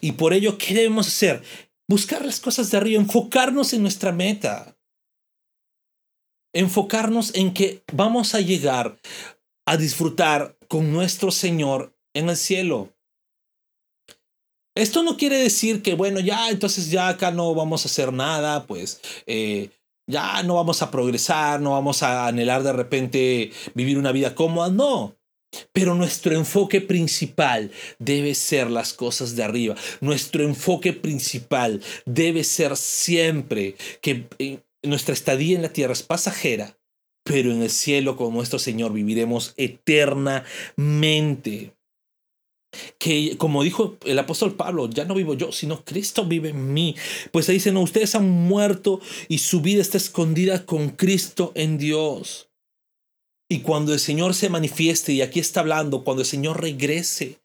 Y 0.00 0.12
por 0.12 0.32
ello, 0.32 0.58
¿qué 0.58 0.74
debemos 0.74 1.06
hacer? 1.06 1.42
Buscar 1.88 2.24
las 2.24 2.40
cosas 2.40 2.70
de 2.70 2.76
arriba, 2.76 3.00
enfocarnos 3.00 3.72
en 3.72 3.82
nuestra 3.82 4.12
meta 4.12 4.76
enfocarnos 6.52 7.34
en 7.34 7.54
que 7.54 7.82
vamos 7.92 8.34
a 8.34 8.40
llegar 8.40 8.98
a 9.66 9.76
disfrutar 9.76 10.56
con 10.68 10.92
nuestro 10.92 11.30
Señor 11.30 11.94
en 12.14 12.28
el 12.28 12.36
cielo. 12.36 12.92
Esto 14.76 15.02
no 15.02 15.16
quiere 15.16 15.38
decir 15.38 15.82
que, 15.82 15.94
bueno, 15.94 16.20
ya 16.20 16.48
entonces 16.48 16.90
ya 16.90 17.08
acá 17.08 17.30
no 17.30 17.54
vamos 17.54 17.84
a 17.84 17.88
hacer 17.88 18.12
nada, 18.12 18.66
pues 18.66 19.00
eh, 19.26 19.70
ya 20.06 20.42
no 20.42 20.54
vamos 20.54 20.80
a 20.82 20.90
progresar, 20.90 21.60
no 21.60 21.72
vamos 21.72 22.02
a 22.02 22.26
anhelar 22.26 22.62
de 22.62 22.72
repente 22.72 23.50
vivir 23.74 23.98
una 23.98 24.12
vida 24.12 24.34
cómoda, 24.34 24.70
no. 24.70 25.16
Pero 25.72 25.96
nuestro 25.96 26.34
enfoque 26.34 26.80
principal 26.80 27.72
debe 27.98 28.36
ser 28.36 28.70
las 28.70 28.92
cosas 28.92 29.34
de 29.34 29.42
arriba. 29.42 29.74
Nuestro 30.00 30.44
enfoque 30.44 30.92
principal 30.92 31.82
debe 32.06 32.44
ser 32.44 32.76
siempre 32.76 33.74
que 34.00 34.28
eh, 34.38 34.60
nuestra 34.82 35.14
estadía 35.14 35.56
en 35.56 35.62
la 35.62 35.72
tierra 35.72 35.92
es 35.92 36.02
pasajera, 36.02 36.78
pero 37.24 37.52
en 37.52 37.62
el 37.62 37.70
cielo 37.70 38.16
con 38.16 38.34
nuestro 38.34 38.58
Señor 38.58 38.92
viviremos 38.92 39.54
eternamente. 39.56 41.76
Que 42.98 43.36
como 43.36 43.64
dijo 43.64 43.96
el 44.04 44.18
apóstol 44.18 44.54
Pablo, 44.54 44.88
ya 44.88 45.04
no 45.04 45.14
vivo 45.14 45.34
yo, 45.34 45.50
sino 45.50 45.84
Cristo 45.84 46.24
vive 46.24 46.50
en 46.50 46.72
mí. 46.72 46.94
Pues 47.32 47.48
ahí 47.48 47.56
dicen, 47.56 47.74
no, 47.74 47.82
ustedes 47.82 48.14
han 48.14 48.30
muerto 48.30 49.00
y 49.28 49.38
su 49.38 49.60
vida 49.60 49.82
está 49.82 49.98
escondida 49.98 50.64
con 50.66 50.90
Cristo 50.90 51.50
en 51.56 51.78
Dios. 51.78 52.48
Y 53.48 53.62
cuando 53.62 53.92
el 53.92 53.98
Señor 53.98 54.34
se 54.34 54.48
manifieste, 54.48 55.12
y 55.12 55.22
aquí 55.22 55.40
está 55.40 55.60
hablando, 55.60 56.04
cuando 56.04 56.22
el 56.22 56.28
Señor 56.28 56.60
regrese, 56.60 57.39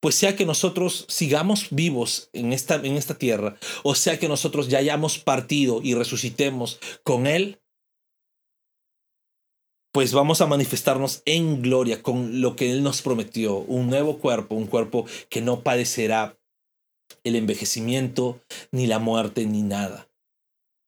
pues 0.00 0.14
sea 0.14 0.36
que 0.36 0.46
nosotros 0.46 1.04
sigamos 1.08 1.68
vivos 1.70 2.30
en 2.32 2.52
esta, 2.52 2.76
en 2.76 2.96
esta 2.96 3.18
tierra, 3.18 3.56
o 3.82 3.94
sea 3.94 4.18
que 4.18 4.28
nosotros 4.28 4.68
ya 4.68 4.78
hayamos 4.78 5.18
partido 5.18 5.80
y 5.82 5.94
resucitemos 5.94 6.78
con 7.02 7.26
Él, 7.26 7.60
pues 9.92 10.12
vamos 10.12 10.40
a 10.40 10.46
manifestarnos 10.46 11.22
en 11.24 11.62
gloria 11.62 12.02
con 12.02 12.40
lo 12.40 12.54
que 12.54 12.70
Él 12.70 12.82
nos 12.82 13.02
prometió, 13.02 13.56
un 13.56 13.88
nuevo 13.88 14.18
cuerpo, 14.18 14.54
un 14.54 14.66
cuerpo 14.66 15.06
que 15.28 15.40
no 15.40 15.62
padecerá 15.62 16.38
el 17.24 17.36
envejecimiento, 17.36 18.40
ni 18.70 18.86
la 18.86 18.98
muerte, 18.98 19.46
ni 19.46 19.62
nada. 19.62 20.08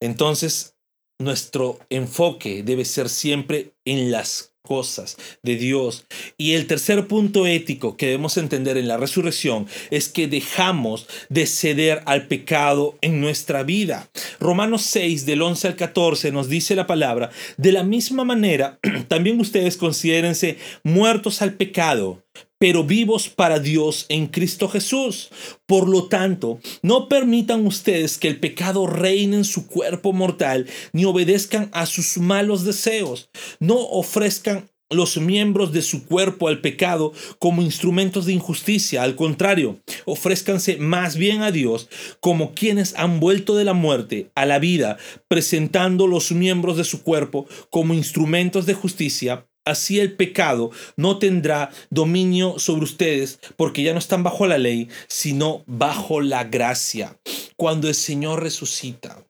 Entonces, 0.01 0.77
nuestro 1.18 1.79
enfoque 1.90 2.62
debe 2.62 2.85
ser 2.85 3.09
siempre 3.09 3.75
en 3.85 4.11
las 4.11 4.50
cosas 4.62 5.16
de 5.42 5.57
Dios. 5.57 6.07
Y 6.37 6.53
el 6.53 6.66
tercer 6.66 7.07
punto 7.07 7.46
ético 7.46 7.96
que 7.96 8.07
debemos 8.07 8.37
entender 8.37 8.77
en 8.77 8.88
la 8.88 8.96
resurrección 8.96 9.66
es 9.90 10.09
que 10.09 10.29
dejamos 10.29 11.07
de 11.29 11.46
ceder 11.46 12.03
al 12.07 12.27
pecado 12.27 12.96
en 13.01 13.20
nuestra 13.20 13.62
vida. 13.62 14.11
Romanos 14.38 14.83
6 14.83 15.27
del 15.27 15.42
11 15.42 15.68
al 15.68 15.77
14 15.77 16.33
nos 16.33 16.49
dice 16.49 16.75
la 16.75 16.87
palabra, 16.87 17.31
de 17.57 17.73
la 17.73 17.83
misma 17.83 18.25
manera, 18.25 18.79
también 19.09 19.40
ustedes 19.40 19.77
considérense 19.77 20.59
muertos 20.85 21.42
al 21.42 21.55
pecado 21.55 22.23
pero 22.61 22.85
vivos 22.85 23.31
para 23.31 23.59
Dios 23.59 24.05
en 24.11 24.27
Cristo 24.27 24.68
Jesús. 24.68 25.31
Por 25.64 25.88
lo 25.88 26.09
tanto, 26.09 26.61
no 26.83 27.09
permitan 27.09 27.66
ustedes 27.66 28.18
que 28.18 28.29
el 28.29 28.38
pecado 28.38 28.87
reine 28.87 29.38
en 29.38 29.44
su 29.44 29.66
cuerpo 29.66 30.12
mortal, 30.12 30.66
ni 30.92 31.07
obedezcan 31.07 31.70
a 31.73 31.87
sus 31.87 32.18
malos 32.18 32.64
deseos. 32.64 33.31
No 33.61 33.77
ofrezcan 33.77 34.68
los 34.90 35.16
miembros 35.16 35.73
de 35.73 35.81
su 35.81 36.05
cuerpo 36.05 36.49
al 36.49 36.61
pecado 36.61 37.12
como 37.38 37.62
instrumentos 37.62 38.27
de 38.27 38.35
injusticia. 38.35 39.05
Al 39.05 39.16
contrario, 39.16 39.81
ofrézcanse 40.05 40.77
más 40.77 41.16
bien 41.16 41.40
a 41.40 41.53
Dios 41.53 41.88
como 42.20 42.53
quienes 42.53 42.94
han 42.96 43.20
vuelto 43.20 43.57
de 43.57 43.64
la 43.64 43.73
muerte 43.73 44.31
a 44.35 44.44
la 44.44 44.59
vida, 44.59 44.99
presentando 45.29 46.07
los 46.07 46.33
miembros 46.33 46.77
de 46.77 46.85
su 46.85 47.03
cuerpo 47.03 47.46
como 47.70 47.94
instrumentos 47.94 48.66
de 48.66 48.75
justicia 48.75 49.46
Así 49.64 50.01
el 50.01 50.14
pecado 50.16 50.70
no 50.96 51.18
tendrá 51.18 51.70
dominio 51.90 52.59
sobre 52.59 52.85
ustedes 52.85 53.38
porque 53.57 53.83
ya 53.83 53.92
no 53.92 53.99
están 53.99 54.23
bajo 54.23 54.46
la 54.46 54.59
ley, 54.59 54.88
sino 55.07 55.62
bajo 55.66 56.20
la 56.20 56.44
gracia. 56.44 57.18
Cuando 57.57 57.88
el 57.88 57.94
Señor 57.94 58.42
resucita, 58.42 59.25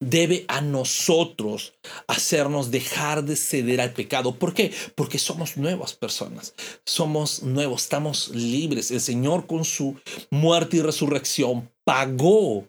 debe 0.00 0.44
a 0.48 0.60
nosotros 0.60 1.74
hacernos 2.06 2.70
dejar 2.70 3.24
de 3.24 3.36
ceder 3.36 3.80
al 3.80 3.92
pecado. 3.92 4.34
¿Por 4.34 4.54
qué? 4.54 4.72
Porque 4.94 5.18
somos 5.18 5.56
nuevas 5.56 5.94
personas, 5.94 6.54
somos 6.84 7.42
nuevos, 7.42 7.82
estamos 7.82 8.28
libres. 8.30 8.90
El 8.90 9.00
Señor 9.00 9.46
con 9.46 9.64
su 9.64 9.96
muerte 10.30 10.76
y 10.76 10.82
resurrección 10.82 11.70
pagó, 11.84 12.68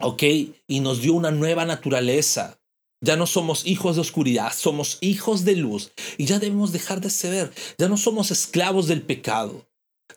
¿ok? 0.00 0.22
Y 0.66 0.80
nos 0.80 1.02
dio 1.02 1.14
una 1.14 1.30
nueva 1.30 1.64
naturaleza. 1.64 2.57
Ya 3.00 3.16
no 3.16 3.26
somos 3.26 3.64
hijos 3.66 3.94
de 3.94 4.00
oscuridad, 4.00 4.52
somos 4.52 4.98
hijos 5.00 5.44
de 5.44 5.56
luz 5.56 5.92
y 6.16 6.26
ya 6.26 6.38
debemos 6.38 6.72
dejar 6.72 7.00
de 7.00 7.10
ceder. 7.10 7.52
Ya 7.78 7.88
no 7.88 7.96
somos 7.96 8.30
esclavos 8.30 8.88
del 8.88 9.02
pecado. 9.02 9.68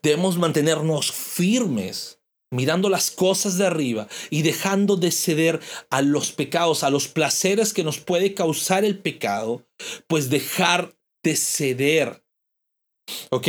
Debemos 0.02 0.38
mantenernos 0.38 1.12
firmes, 1.12 2.20
mirando 2.50 2.90
las 2.90 3.12
cosas 3.12 3.58
de 3.58 3.68
arriba 3.68 4.08
y 4.32 4.42
dejando 4.42 4.96
de 4.96 5.12
ceder 5.12 5.60
a 5.92 6.02
los 6.02 6.32
pecados, 6.32 6.84
a 6.84 6.90
los 6.90 7.08
placeres 7.08 7.74
que 7.74 7.84
nos 7.84 8.00
puede 8.00 8.34
causar 8.34 8.84
el 8.84 8.98
pecado, 8.98 9.64
pues 10.08 10.30
dejar 10.32 10.98
de 11.24 11.36
ceder. 11.36 12.24
¿Ok? 13.30 13.48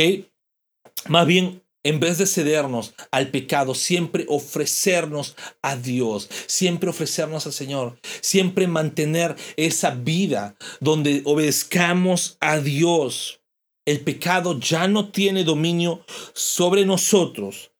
Más 1.07 1.25
bien 1.25 1.62
en 1.83 1.99
vez 1.99 2.17
de 2.17 2.25
cedernos 2.25 2.93
al 3.11 3.29
pecado, 3.29 3.75
siempre 3.75 4.25
ofrecernos 4.29 5.35
a 5.61 5.75
Dios, 5.75 6.29
siempre 6.47 6.89
ofrecernos 6.89 7.45
al 7.45 7.53
Señor, 7.53 7.99
siempre 8.21 8.67
mantener 8.67 9.35
esa 9.57 9.91
vida 9.91 10.55
donde 10.79 11.21
obedezcamos 11.25 12.37
a 12.39 12.59
Dios. 12.59 13.41
El 13.85 13.99
pecado 13.99 14.59
ya 14.59 14.87
no 14.87 15.11
tiene 15.11 15.43
dominio 15.43 16.05
sobre 16.33 16.85
nosotros 16.85 17.71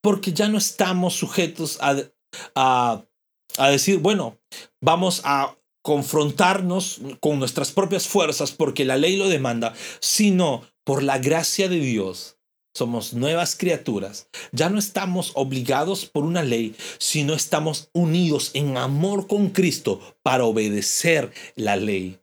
porque 0.00 0.32
ya 0.32 0.48
no 0.48 0.56
estamos 0.56 1.14
sujetos 1.14 1.78
a, 1.80 1.96
a, 2.54 3.04
a 3.56 3.70
decir, 3.70 3.98
bueno, 3.98 4.38
vamos 4.80 5.20
a 5.24 5.58
confrontarnos 5.82 7.00
con 7.20 7.38
nuestras 7.38 7.72
propias 7.72 8.06
fuerzas 8.06 8.52
porque 8.52 8.84
la 8.84 8.96
ley 8.96 9.16
lo 9.16 9.28
demanda, 9.28 9.74
sino 10.00 10.62
por 10.84 11.02
la 11.02 11.18
gracia 11.18 11.68
de 11.68 11.80
Dios. 11.80 12.37
Somos 12.78 13.12
nuevas 13.12 13.56
criaturas. 13.56 14.28
Ya 14.52 14.70
no 14.70 14.78
estamos 14.78 15.32
obligados 15.34 16.06
por 16.06 16.22
una 16.22 16.44
ley, 16.44 16.76
sino 16.98 17.34
estamos 17.34 17.90
unidos 17.92 18.52
en 18.54 18.76
amor 18.76 19.26
con 19.26 19.48
Cristo 19.48 20.00
para 20.22 20.44
obedecer 20.44 21.32
la 21.56 21.74
ley. 21.74 22.20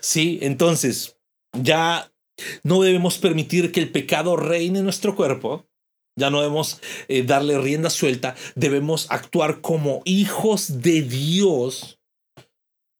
Sí, 0.00 0.38
entonces 0.40 1.18
ya 1.52 2.10
no 2.62 2.80
debemos 2.80 3.18
permitir 3.18 3.70
que 3.70 3.80
el 3.80 3.90
pecado 3.90 4.34
reine 4.36 4.78
en 4.78 4.84
nuestro 4.84 5.14
cuerpo. 5.14 5.66
Ya 6.18 6.30
no 6.30 6.40
debemos 6.40 6.80
eh, 7.08 7.22
darle 7.22 7.58
rienda 7.58 7.90
suelta. 7.90 8.34
Debemos 8.54 9.08
actuar 9.10 9.60
como 9.60 10.00
hijos 10.06 10.80
de 10.80 11.02
Dios. 11.02 12.00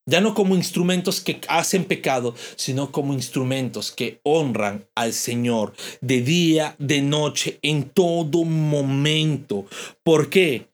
Ya 0.07 0.21
no 0.21 0.35
como 0.35 0.57
instrumentos 0.57 1.21
que 1.21 1.41
hacen 1.49 1.85
pecado, 1.85 2.35
sino 2.57 2.91
como 2.91 3.13
instrumentos 3.13 3.93
que 3.93 4.21
honran 4.25 4.87
al 4.95 5.13
Señor 5.13 5.75
de 6.01 6.23
día, 6.23 6.75
de 6.79 7.03
noche, 7.03 7.59
en 7.63 7.85
todo 7.85 8.45
momento. 8.45 9.67
¿Por 10.03 10.29
qué? 10.29 10.69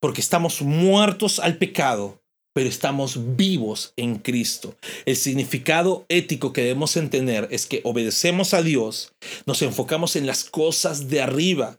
Porque 0.00 0.20
estamos 0.20 0.60
muertos 0.62 1.38
al 1.38 1.56
pecado 1.56 2.20
pero 2.56 2.70
estamos 2.70 3.36
vivos 3.36 3.92
en 3.98 4.16
Cristo. 4.16 4.76
El 5.04 5.16
significado 5.16 6.06
ético 6.08 6.54
que 6.54 6.62
debemos 6.62 6.96
entender 6.96 7.48
es 7.50 7.66
que 7.66 7.82
obedecemos 7.84 8.54
a 8.54 8.62
Dios, 8.62 9.12
nos 9.44 9.60
enfocamos 9.60 10.16
en 10.16 10.26
las 10.26 10.44
cosas 10.44 11.10
de 11.10 11.20
arriba 11.20 11.78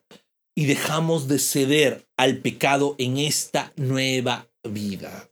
y 0.55 0.67
dejamos 0.67 1.27
de 1.27 1.39
ceder 1.39 2.05
al 2.15 2.37
pecado 2.37 2.93
en 2.99 3.17
esta 3.17 3.73
nueva 3.75 4.49
vida. 4.63 5.31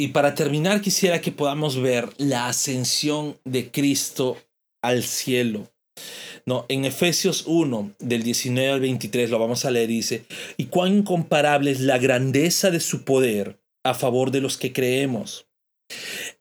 Y 0.00 0.08
para 0.08 0.34
terminar 0.34 0.80
quisiera 0.80 1.20
que 1.20 1.30
podamos 1.30 1.78
ver 1.78 2.08
la 2.16 2.46
ascensión 2.46 3.38
de 3.44 3.70
Cristo 3.70 4.38
al 4.80 5.02
cielo. 5.02 5.70
No, 6.46 6.64
en 6.70 6.86
Efesios 6.86 7.44
1, 7.46 7.96
del 7.98 8.22
19 8.22 8.70
al 8.70 8.80
23, 8.80 9.28
lo 9.28 9.38
vamos 9.38 9.66
a 9.66 9.70
leer, 9.70 9.88
dice, 9.88 10.24
y 10.56 10.68
cuán 10.68 10.96
incomparable 10.96 11.70
es 11.70 11.80
la 11.80 11.98
grandeza 11.98 12.70
de 12.70 12.80
su 12.80 13.04
poder 13.04 13.60
a 13.84 13.92
favor 13.92 14.30
de 14.30 14.40
los 14.40 14.56
que 14.56 14.72
creemos. 14.72 15.48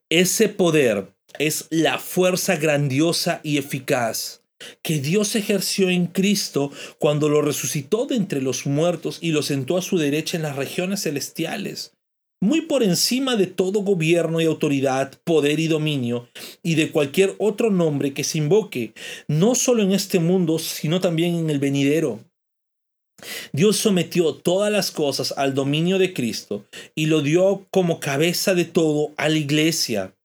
Ese 0.10 0.48
poder 0.48 1.14
es 1.38 1.68
la 1.70 2.00
fuerza 2.00 2.56
grandiosa 2.56 3.42
y 3.44 3.58
eficaz 3.58 4.42
que 4.82 5.00
Dios 5.00 5.36
ejerció 5.36 5.90
en 5.90 6.08
Cristo 6.08 6.72
cuando 6.98 7.28
lo 7.28 7.42
resucitó 7.42 8.06
de 8.06 8.16
entre 8.16 8.42
los 8.42 8.66
muertos 8.66 9.18
y 9.20 9.34
lo 9.34 9.42
sentó 9.42 9.76
a 9.76 9.82
su 9.82 9.98
derecha 9.98 10.38
en 10.38 10.44
las 10.44 10.56
regiones 10.56 11.04
celestiales 11.04 11.92
muy 12.42 12.62
por 12.62 12.84
encima 12.84 13.36
de 13.36 13.48
todo 13.48 13.82
gobierno 13.82 14.40
y 14.40 14.46
autoridad, 14.46 15.14
poder 15.24 15.60
y 15.60 15.68
dominio, 15.68 16.30
y 16.64 16.76
de 16.76 16.92
cualquier 16.92 17.36
otro 17.38 17.70
nombre 17.70 18.14
que 18.14 18.24
se 18.24 18.38
invoque, 18.38 18.94
no 19.28 19.56
solo 19.56 19.84
en 19.84 19.92
este 19.92 20.20
mundo, 20.20 20.60
sino 20.60 21.02
también 21.02 21.36
en 21.36 21.50
el 21.50 21.60
venidero. 21.60 22.20
Dios 23.52 23.78
sometió 23.78 24.36
todas 24.36 24.72
las 24.72 24.92
cosas 24.92 25.34
al 25.38 25.54
dominio 25.54 25.98
de 25.98 26.14
Cristo 26.14 26.66
y 26.96 27.08
lo 27.08 27.22
dio 27.22 27.68
como 27.72 28.00
cabeza 28.00 28.54
de 28.54 28.66
todo 28.66 29.14
a 29.18 29.28
la 29.28 29.38
iglesia. 29.38 30.16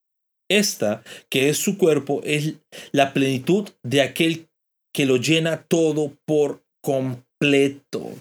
Esta, 0.48 1.02
que 1.30 1.48
es 1.48 1.58
su 1.58 1.78
cuerpo, 1.78 2.20
es 2.22 2.54
la 2.92 3.12
plenitud 3.12 3.70
de 3.82 4.02
aquel 4.02 4.48
que 4.92 5.06
lo 5.06 5.16
llena 5.16 5.64
todo 5.64 6.12
por 6.26 6.62
completo. 6.80 8.12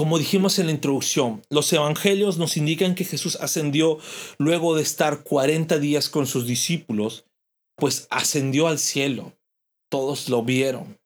Como 0.00 0.16
dijimos 0.16 0.58
en 0.58 0.64
la 0.64 0.72
introducción, 0.72 1.42
los 1.50 1.70
evangelios 1.74 2.38
nos 2.38 2.56
indican 2.56 2.94
que 2.94 3.04
Jesús 3.04 3.36
ascendió 3.36 3.98
luego 4.38 4.74
de 4.74 4.80
estar 4.80 5.24
40 5.24 5.78
días 5.78 6.08
con 6.08 6.26
sus 6.26 6.46
discípulos, 6.46 7.26
pues 7.76 8.06
ascendió 8.08 8.66
al 8.66 8.78
cielo. 8.78 9.36
Todos 9.90 10.30
lo 10.30 10.42
vieron. 10.42 10.98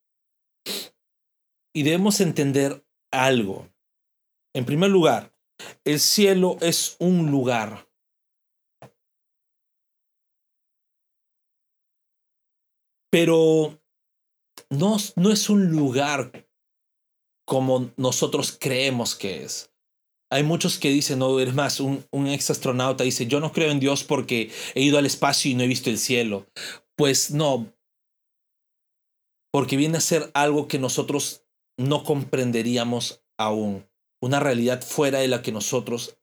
Y 1.75 1.83
debemos 1.83 2.21
entender 2.21 2.87
algo. 3.11 3.69
En 4.55 4.65
primer 4.65 4.91
lugar, 4.91 5.37
el 5.83 5.99
cielo 5.99 6.57
es 6.61 6.95
un 7.01 7.33
lugar. 7.33 7.89
Pero 13.11 13.83
no, 14.71 14.99
no 15.17 15.33
es 15.33 15.51
un 15.51 15.73
lugar 15.73 16.44
como 17.45 17.91
nosotros 17.97 18.57
creemos 18.59 19.15
que 19.15 19.45
es. 19.45 19.71
Hay 20.31 20.43
muchos 20.43 20.79
que 20.79 20.91
dicen, 20.91 21.19
no, 21.19 21.39
eres 21.39 21.55
más, 21.55 21.81
un, 21.81 22.05
un 22.11 22.27
ex 22.27 22.51
astronauta 22.51 23.05
dice, 23.05 23.27
yo 23.27 23.41
no 23.41 23.53
creo 23.53 23.71
en 23.71 23.81
Dios 23.81 24.05
porque 24.05 24.51
he 24.75 24.83
ido 24.83 24.99
al 24.99 25.07
espacio 25.07 25.51
y 25.51 25.55
no 25.55 25.63
he 25.63 25.69
visto 25.69 25.91
el 25.91 25.99
cielo. 25.99 26.47
Pues 26.97 27.31
no, 27.31 27.75
porque 29.55 29.77
viene 29.77 29.99
a 29.99 30.01
ser 30.01 30.33
algo 30.35 30.67
que 30.67 30.81
nosotros 30.81 31.45
no 31.79 32.03
comprenderíamos 32.03 33.25
aún, 33.39 33.89
una 34.21 34.41
realidad 34.41 34.83
fuera 34.83 35.21
de 35.21 35.29
la 35.29 35.43
que 35.43 35.53
nosotros 35.53 36.19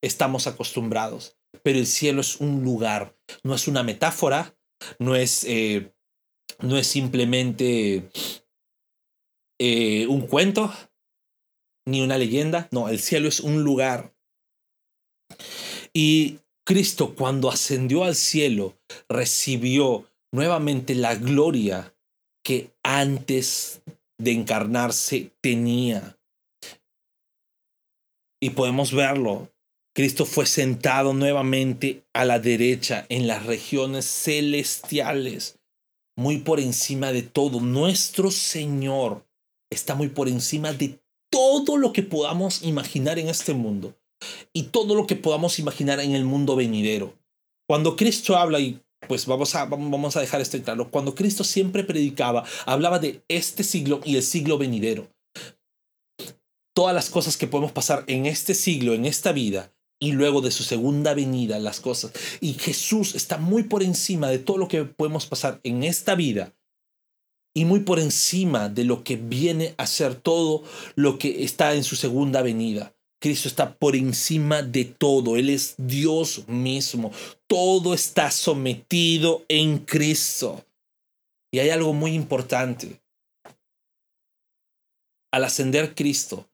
estamos 0.00 0.46
acostumbrados. 0.46 1.36
Pero 1.64 1.80
el 1.80 1.86
cielo 1.88 2.20
es 2.20 2.36
un 2.36 2.62
lugar, 2.62 3.16
no 3.42 3.56
es 3.56 3.66
una 3.66 3.82
metáfora, 3.82 4.56
no 5.00 5.16
es, 5.16 5.42
eh, 5.48 5.92
no 6.60 6.76
es 6.76 6.86
simplemente 6.86 8.08
eh, 9.66 10.06
un 10.08 10.26
cuento, 10.26 10.70
ni 11.86 12.02
una 12.02 12.18
leyenda. 12.18 12.68
No, 12.70 12.90
el 12.90 12.98
cielo 12.98 13.28
es 13.28 13.40
un 13.40 13.64
lugar. 13.64 14.14
Y 15.94 16.40
Cristo 16.66 17.14
cuando 17.14 17.48
ascendió 17.48 18.04
al 18.04 18.14
cielo 18.14 18.76
recibió 19.08 20.04
nuevamente 20.32 20.94
la 20.94 21.14
gloria 21.14 21.96
que 22.44 22.74
antes 22.82 23.80
de 24.18 24.32
encarnarse 24.32 25.30
tenía. 25.40 26.18
Y 28.42 28.50
podemos 28.50 28.92
verlo. 28.92 29.50
Cristo 29.94 30.26
fue 30.26 30.44
sentado 30.44 31.14
nuevamente 31.14 32.04
a 32.12 32.26
la 32.26 32.38
derecha 32.38 33.06
en 33.08 33.26
las 33.26 33.46
regiones 33.46 34.04
celestiales, 34.04 35.58
muy 36.18 36.38
por 36.38 36.60
encima 36.60 37.12
de 37.12 37.22
todo. 37.22 37.60
Nuestro 37.60 38.30
Señor 38.30 39.23
está 39.74 39.94
muy 39.94 40.08
por 40.08 40.28
encima 40.28 40.72
de 40.72 41.00
todo 41.30 41.76
lo 41.76 41.92
que 41.92 42.02
podamos 42.02 42.62
imaginar 42.62 43.18
en 43.18 43.28
este 43.28 43.54
mundo 43.54 43.96
y 44.52 44.64
todo 44.64 44.94
lo 44.94 45.06
que 45.06 45.16
podamos 45.16 45.58
imaginar 45.58 46.00
en 46.00 46.12
el 46.14 46.24
mundo 46.24 46.56
venidero. 46.56 47.14
Cuando 47.66 47.96
Cristo 47.96 48.36
habla, 48.36 48.60
y 48.60 48.80
pues 49.08 49.26
vamos 49.26 49.54
a, 49.54 49.64
vamos 49.64 50.16
a 50.16 50.20
dejar 50.20 50.40
esto 50.40 50.60
claro, 50.62 50.90
cuando 50.90 51.14
Cristo 51.14 51.44
siempre 51.44 51.84
predicaba, 51.84 52.44
hablaba 52.66 52.98
de 52.98 53.22
este 53.28 53.64
siglo 53.64 54.00
y 54.04 54.16
el 54.16 54.22
siglo 54.22 54.58
venidero. 54.58 55.08
Todas 56.74 56.94
las 56.94 57.10
cosas 57.10 57.36
que 57.36 57.46
podemos 57.46 57.72
pasar 57.72 58.04
en 58.06 58.26
este 58.26 58.54
siglo, 58.54 58.94
en 58.94 59.04
esta 59.04 59.32
vida, 59.32 59.72
y 60.00 60.12
luego 60.12 60.40
de 60.40 60.50
su 60.50 60.64
segunda 60.64 61.14
venida, 61.14 61.58
las 61.58 61.80
cosas. 61.80 62.12
Y 62.40 62.54
Jesús 62.54 63.14
está 63.14 63.38
muy 63.38 63.64
por 63.64 63.82
encima 63.82 64.28
de 64.28 64.38
todo 64.38 64.58
lo 64.58 64.68
que 64.68 64.84
podemos 64.84 65.26
pasar 65.26 65.60
en 65.62 65.82
esta 65.82 66.14
vida 66.14 66.54
y 67.54 67.64
muy 67.64 67.80
por 67.80 68.00
encima 68.00 68.68
de 68.68 68.84
lo 68.84 69.04
que 69.04 69.16
viene 69.16 69.74
a 69.78 69.86
ser 69.86 70.16
todo 70.16 70.64
lo 70.96 71.18
que 71.18 71.44
está 71.44 71.74
en 71.74 71.84
su 71.84 71.94
segunda 71.94 72.42
venida. 72.42 72.94
Cristo 73.20 73.48
está 73.48 73.76
por 73.76 73.96
encima 73.96 74.62
de 74.62 74.84
todo, 74.84 75.36
Él 75.36 75.48
es 75.48 75.76
Dios 75.78 76.46
mismo, 76.48 77.12
todo 77.46 77.94
está 77.94 78.30
sometido 78.30 79.44
en 79.48 79.78
Cristo. 79.78 80.66
Y 81.50 81.60
hay 81.60 81.70
algo 81.70 81.92
muy 81.92 82.12
importante. 82.12 83.00
Al 85.32 85.44
ascender 85.44 85.94
Cristo, 85.94 86.50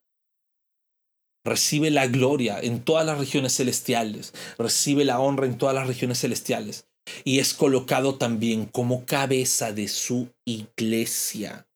recibe 1.45 1.91
la 1.91 2.07
gloria 2.07 2.61
en 2.61 2.85
todas 2.85 3.05
las 3.07 3.19
regiones 3.19 3.57
celestiales, 3.57 4.35
recibe 4.59 5.05
la 5.05 5.19
honra 5.19 5.47
en 5.47 5.57
todas 5.57 5.75
las 5.75 5.87
regiones 5.87 6.21
celestiales 6.21 6.90
y 7.25 7.39
es 7.39 7.55
colocado 7.55 8.17
también 8.17 8.67
como 8.67 9.05
cabeza 9.07 9.73
de 9.73 9.89
su 9.89 10.29
iglesia. 10.45 11.67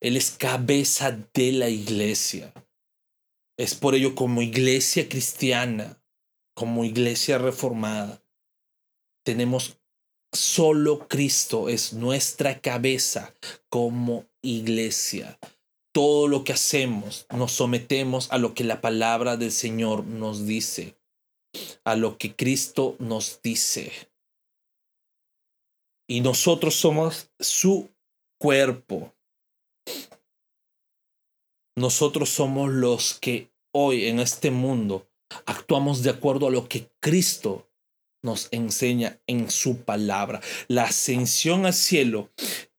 Él 0.00 0.16
es 0.16 0.30
cabeza 0.30 1.10
de 1.34 1.52
la 1.52 1.68
iglesia. 1.68 2.52
Es 3.56 3.74
por 3.74 3.94
ello 3.94 4.14
como 4.14 4.42
iglesia 4.42 5.08
cristiana, 5.08 6.00
como 6.54 6.84
iglesia 6.84 7.38
reformada, 7.38 8.22
tenemos 9.24 9.78
solo 10.32 11.06
Cristo 11.06 11.68
es 11.68 11.92
nuestra 11.92 12.60
cabeza 12.60 13.34
como 13.68 14.26
iglesia. 14.42 15.38
Todo 15.92 16.28
lo 16.28 16.44
que 16.44 16.52
hacemos 16.52 17.26
nos 17.30 17.52
sometemos 17.52 18.30
a 18.32 18.38
lo 18.38 18.54
que 18.54 18.64
la 18.64 18.80
palabra 18.80 19.36
del 19.36 19.52
Señor 19.52 20.04
nos 20.04 20.46
dice 20.46 20.97
a 21.84 21.96
lo 21.96 22.18
que 22.18 22.34
Cristo 22.34 22.96
nos 22.98 23.40
dice. 23.42 23.92
Y 26.08 26.20
nosotros 26.20 26.74
somos 26.74 27.30
su 27.38 27.90
cuerpo. 28.40 29.14
nosotros 31.78 32.28
somos 32.28 32.70
los 32.70 33.14
que 33.14 33.50
hoy 33.72 34.06
en 34.06 34.20
este 34.20 34.50
mundo 34.50 35.08
actuamos 35.46 36.02
de 36.02 36.10
acuerdo 36.10 36.48
a 36.48 36.50
lo 36.50 36.68
que 36.68 36.88
Cristo 37.00 37.68
nos 38.22 38.48
enseña 38.50 39.20
en 39.26 39.50
su 39.50 39.78
palabra. 39.78 40.40
La 40.66 40.84
ascensión 40.84 41.66
al 41.66 41.74
cielo 41.74 42.30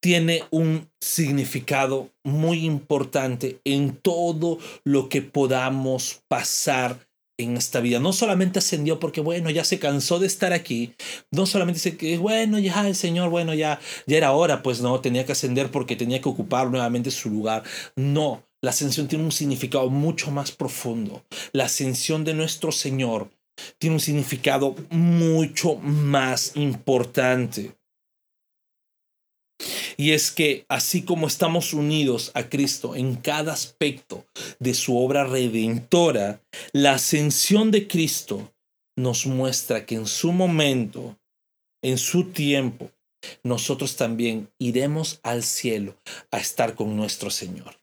tiene 0.02 0.44
un 0.52 0.89
significado 1.00 2.10
muy 2.24 2.65
importante 2.65 3.60
en 3.63 3.96
todo 3.96 4.60
lo 4.84 5.08
que 5.08 5.22
podamos 5.22 6.22
pasar 6.28 7.08
en 7.39 7.58
esta 7.58 7.80
vida. 7.80 7.99
No 7.99 8.13
solamente 8.13 8.60
ascendió 8.60 8.99
porque, 8.99 9.21
bueno, 9.21 9.49
ya 9.49 9.63
se 9.63 9.80
cansó 9.80 10.19
de 10.19 10.28
estar 10.28 10.54
aquí. 10.54 10.93
No 11.32 11.45
solamente 11.45 11.78
dice 11.78 11.97
que, 11.97 12.17
bueno, 12.17 12.60
ya 12.60 12.88
el 12.88 12.95
Señor, 12.95 13.30
bueno, 13.30 13.54
ya, 13.54 13.80
ya 14.06 14.17
era 14.17 14.34
hora, 14.34 14.62
pues 14.62 14.82
no, 14.82 14.99
tenía 14.99 15.25
que 15.25 15.32
ascender 15.32 15.71
porque 15.71 15.95
tenía 15.95 16.21
que 16.21 16.30
ocupar 16.30 16.69
nuevamente 16.69 17.12
su 17.12 17.30
lugar. 17.30 17.63
No, 17.95 18.43
la 18.62 18.71
ascensión 18.71 19.08
tiene 19.08 19.23
un 19.23 19.32
significado 19.32 19.89
mucho 19.89 20.32
más 20.32 20.52
profundo. 20.52 21.23
La 21.54 21.65
ascensión 21.65 22.25
de 22.25 22.34
nuestro 22.34 22.71
Señor 22.71 23.30
tiene 23.78 23.95
un 23.95 23.99
significado 23.99 24.75
mucho 24.89 25.75
más 25.75 26.56
importante. 26.56 27.79
Y 30.00 30.14
es 30.14 30.32
que 30.32 30.66
así 30.70 31.04
como 31.04 31.28
estamos 31.28 31.74
unidos 31.74 32.32
a 32.34 32.48
Cristo 32.48 32.96
en 32.96 33.18
cada 33.18 33.52
aspecto 33.52 34.26
de 34.58 34.74
su 34.74 34.98
obra 34.98 35.26
redentora, 35.26 36.42
la 36.72 36.94
ascensión 36.94 37.70
de 37.70 37.86
Cristo 37.86 38.54
nos 38.98 39.26
muestra 39.26 39.86
que 39.86 39.96
en 39.96 40.08
su 40.08 40.32
momento, 40.32 41.20
en 41.84 41.98
su 41.98 42.32
tiempo, 42.32 42.92
nosotros 43.44 43.98
también 43.98 44.50
iremos 44.58 45.20
al 45.22 45.44
cielo 45.44 45.98
a 46.32 46.38
estar 46.38 46.76
con 46.76 46.96
nuestro 46.96 47.30
Señor. 47.30 47.78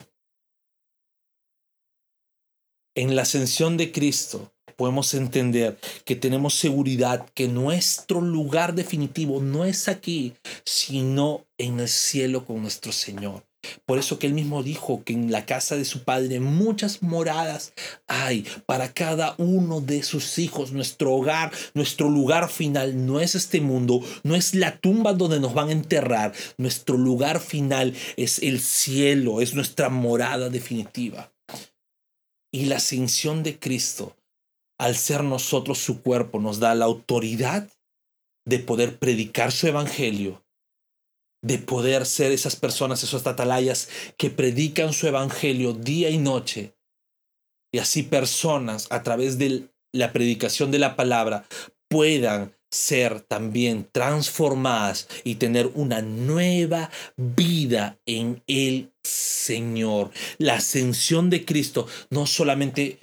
En 2.95 3.15
la 3.15 3.23
ascensión 3.23 3.77
de 3.77 3.93
Cristo 3.93 4.56
podemos 4.77 5.13
entender 5.15 5.79
que 6.05 6.17
tenemos 6.17 6.55
seguridad 6.55 7.27
que 7.35 7.49
nuestro 7.49 8.21
lugar 8.21 8.75
definitivo 8.75 9.41
no 9.41 9.65
es 9.65 9.89
aquí, 9.89 10.35
sino 10.65 11.45
en 11.59 11.81
el 11.81 11.89
cielo 11.89 12.45
con 12.45 12.63
nuestro 12.63 12.93
Señor. 12.93 13.45
Por 13.85 13.99
eso 13.99 14.19
que 14.19 14.29
él 14.29 14.35
mismo 14.35 14.63
dijo 14.63 15.03
que 15.03 15.13
en 15.13 15.33
la 15.33 15.45
casa 15.45 15.77
de 15.77 15.85
su 15.85 16.05
padre 16.05 16.39
muchas 16.39 17.03
moradas 17.03 17.73
hay 18.07 18.47
para 18.65 18.93
cada 18.93 19.35
uno 19.39 19.81
de 19.81 20.05
sus 20.05 20.39
hijos. 20.39 20.71
Nuestro 20.73 21.13
hogar, 21.15 21.53
nuestro 21.75 22.09
lugar 22.09 22.49
final 22.49 23.07
no 23.07 23.19
es 23.19 23.35
este 23.35 23.61
mundo, 23.61 24.01
no 24.23 24.37
es 24.37 24.55
la 24.55 24.79
tumba 24.79 25.15
donde 25.15 25.41
nos 25.41 25.55
van 25.55 25.71
a 25.71 25.73
enterrar. 25.73 26.33
Nuestro 26.59 26.97
lugar 26.97 27.41
final 27.41 27.95
es 28.17 28.41
el 28.41 28.61
cielo, 28.61 29.41
es 29.41 29.55
nuestra 29.55 29.89
morada 29.89 30.49
definitiva 30.49 31.33
y 32.57 32.67
la 32.67 32.77
ascensión 32.77 33.43
de 33.43 33.59
Cristo, 33.59 34.17
al 34.79 34.97
ser 34.97 35.25
nosotros 35.25 35.79
su 35.79 36.03
cuerpo, 36.03 36.41
nos 36.41 36.59
da 36.59 36.75
la 36.75 36.85
autoridad 36.85 37.71
de 38.47 38.59
poder 38.59 38.99
predicar 38.99 39.53
su 39.53 39.67
evangelio, 39.67 40.45
de 41.43 41.59
poder 41.59 42.07
ser 42.07 42.33
esas 42.33 42.57
personas, 42.57 43.03
esos 43.03 43.27
atalayas 43.27 43.89
que 44.17 44.31
predican 44.31 44.93
su 44.93 45.07
evangelio 45.07 45.73
día 45.73 46.11
y 46.11 46.19
noche. 46.19 46.77
Y 47.73 47.79
así 47.79 48.03
personas 48.03 48.87
a 48.91 49.03
través 49.03 49.39
de 49.39 49.69
la 49.93 50.13
predicación 50.13 50.71
de 50.71 50.79
la 50.79 50.97
palabra 50.97 51.47
puedan 51.89 52.55
ser 52.71 53.21
también 53.21 53.89
transformadas 53.91 55.09
y 55.25 55.37
tener 55.37 55.71
una 55.75 56.03
nueva 56.03 56.91
vida 57.17 57.99
en 58.07 58.43
el 58.47 58.93
Señor. 59.03 60.11
La 60.39 60.57
ascensión 60.57 61.31
de 61.31 61.45
Cristo 61.45 61.87
no 62.11 62.27
solamente 62.27 62.99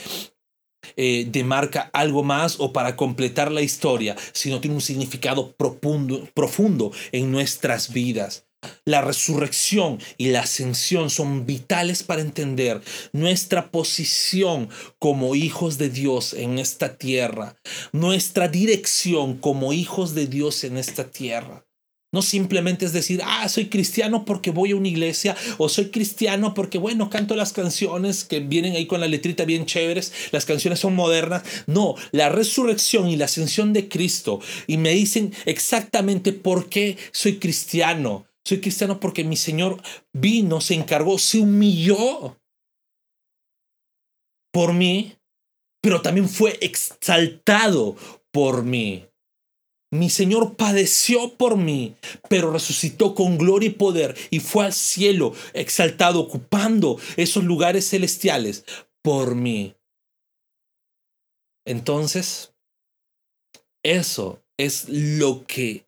eh, 0.97 1.27
demarca 1.29 1.89
algo 1.93 2.23
más 2.23 2.60
o 2.60 2.73
para 2.73 2.95
completar 2.95 3.51
la 3.51 3.62
historia, 3.62 4.15
sino 4.32 4.60
tiene 4.60 4.75
un 4.75 4.82
significado 4.82 5.51
profundo, 5.53 6.27
profundo 6.34 6.91
en 7.12 7.32
nuestras 7.32 7.91
vidas. 7.93 8.45
La 8.86 9.01
resurrección 9.01 9.99
y 10.17 10.29
la 10.29 10.41
ascensión 10.41 11.10
son 11.10 11.45
vitales 11.45 12.03
para 12.03 12.21
entender 12.21 12.82
nuestra 13.12 13.71
posición 13.71 14.69
como 14.99 15.36
hijos 15.36 15.77
de 15.77 15.89
Dios 15.89 16.34
en 16.34 16.60
esta 16.60 16.97
tierra, 16.97 17.56
nuestra 17.91 18.47
dirección 18.47 19.38
como 19.38 19.73
hijos 19.73 20.15
de 20.15 20.27
Dios 20.27 20.63
en 20.63 20.77
esta 20.77 21.10
tierra. 21.10 21.65
No 22.13 22.21
simplemente 22.21 22.86
es 22.86 22.93
decir, 22.93 23.21
ah, 23.26 23.49
soy 23.49 23.65
cristiano 23.65 24.23
porque 24.23 24.52
voy 24.52 24.71
a 24.71 24.76
una 24.78 24.88
iglesia 24.88 25.36
o 25.58 25.67
soy 25.67 25.89
cristiano 25.89 26.54
porque, 26.54 26.78
bueno, 26.78 27.10
canto 27.10 27.36
las 27.36 27.52
canciones 27.52 28.23
que 28.23 28.39
vienen 28.39 28.76
ahí 28.76 28.86
con 28.86 29.02
la 29.02 29.08
letrita 29.08 29.43
bien 29.43 29.65
chéveres, 29.65 30.13
las 30.32 30.45
canciones 30.45 30.80
son 30.80 30.95
modernas. 30.95 31.43
No, 31.67 31.95
la 32.12 32.30
resurrección 32.30 33.10
y 33.10 33.17
la 33.17 33.26
ascensión 33.26 33.73
de 33.73 33.89
Cristo. 33.89 34.39
Y 34.67 34.78
me 34.78 34.91
dicen 34.91 35.34
exactamente 35.45 36.32
por 36.32 36.69
qué 36.69 36.97
soy 37.12 37.39
cristiano. 37.39 38.26
Soy 38.45 38.62
cristiano 38.62 38.99
porque 38.99 39.23
mi 39.23 39.36
Señor 39.36 39.82
vino, 40.13 40.62
se 40.62 40.76
encargó, 40.76 41.17
se 41.17 41.39
humilló 41.39 42.38
por 44.54 44.73
mí, 44.73 45.15
pero 45.82 46.02
también 46.02 46.30
fue 46.30 46.58
exaltado 46.62 47.95
por 48.32 48.63
mí. 48.63 49.06
Mi 49.93 50.10
Señor 50.10 50.56
padeció 50.56 51.36
por 51.36 51.56
mí, 51.56 51.95
pero 52.27 52.51
resucitó 52.51 53.13
con 53.13 53.38
gloria 53.38 53.69
y 53.69 53.73
poder 53.73 54.15
y 54.32 54.39
fue 54.39 54.65
al 54.65 54.73
cielo 54.73 55.36
exaltado, 55.53 56.19
ocupando 56.19 56.99
esos 57.15 57.43
lugares 57.43 57.89
celestiales 57.89 58.65
por 59.03 59.36
mí. 59.36 59.75
Entonces, 61.67 62.56
eso 63.84 64.43
es 64.58 64.89
lo 64.89 65.45
que 65.45 65.86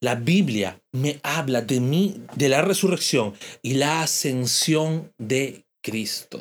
la 0.00 0.14
Biblia 0.14 0.82
me 0.90 1.20
habla 1.22 1.60
de 1.60 1.80
mí, 1.80 2.22
de 2.34 2.48
la 2.48 2.62
resurrección 2.62 3.34
y 3.60 3.74
la 3.74 4.00
ascensión 4.00 5.12
de 5.18 5.66
Cristo. 5.82 6.40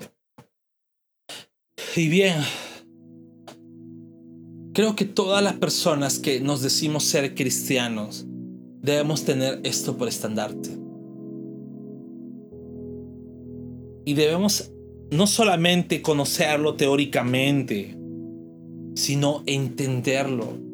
Y 1.98 2.08
bien, 2.08 2.42
creo 4.74 4.96
que 4.96 5.06
todas 5.06 5.44
las 5.44 5.54
personas 5.54 6.20
que 6.20 6.40
nos 6.40 6.62
decimos 6.62 7.04
ser 7.04 7.36
cristianos 7.36 8.26
debemos 8.82 9.24
tener 9.24 9.60
esto 9.64 9.98
por 9.98 10.08
estandarte. 10.08 10.70
Y 14.06 14.14
debemos 14.14 14.72
no 15.12 15.28
solamente 15.28 16.02
conocerlo 16.02 16.76
teóricamente, 16.76 17.98
sino 18.96 19.44
entenderlo 19.46 20.72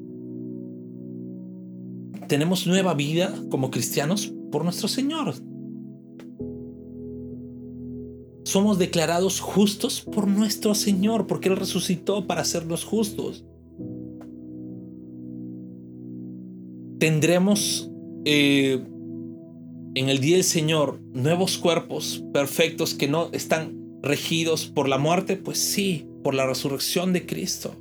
tenemos 2.28 2.68
nueva 2.68 2.94
vida 2.94 3.34
como 3.50 3.72
cristianos 3.72 4.34
por 4.52 4.64
nuestro 4.64 4.88
Señor. 4.88 5.34
Somos 8.44 8.78
declarados 8.78 9.40
justos 9.40 10.02
por 10.02 10.28
nuestro 10.28 10.76
Señor, 10.76 11.28
porque 11.28 11.50
Él 11.50 11.58
resucitó 11.58 12.28
para 12.28 12.42
hacernos 12.42 12.86
justos. 12.86 13.46
Tendremos 17.00 17.90
eh, 18.26 18.82
en 19.96 20.10
el 20.10 20.20
día 20.20 20.36
del 20.36 20.44
Señor 20.44 21.00
nuevos 21.14 21.58
cuerpos 21.58 22.24
perfectos 22.34 22.94
que 22.94 23.08
no 23.08 23.30
están 23.34 23.78
regidos 24.02 24.66
por 24.66 24.88
la 24.88 24.98
muerte, 24.98 25.38
pues 25.38 25.60
sí, 25.60 26.08
por 26.24 26.34
la 26.34 26.46
resurrección 26.46 27.14
de 27.14 27.26
Cristo 27.26 27.76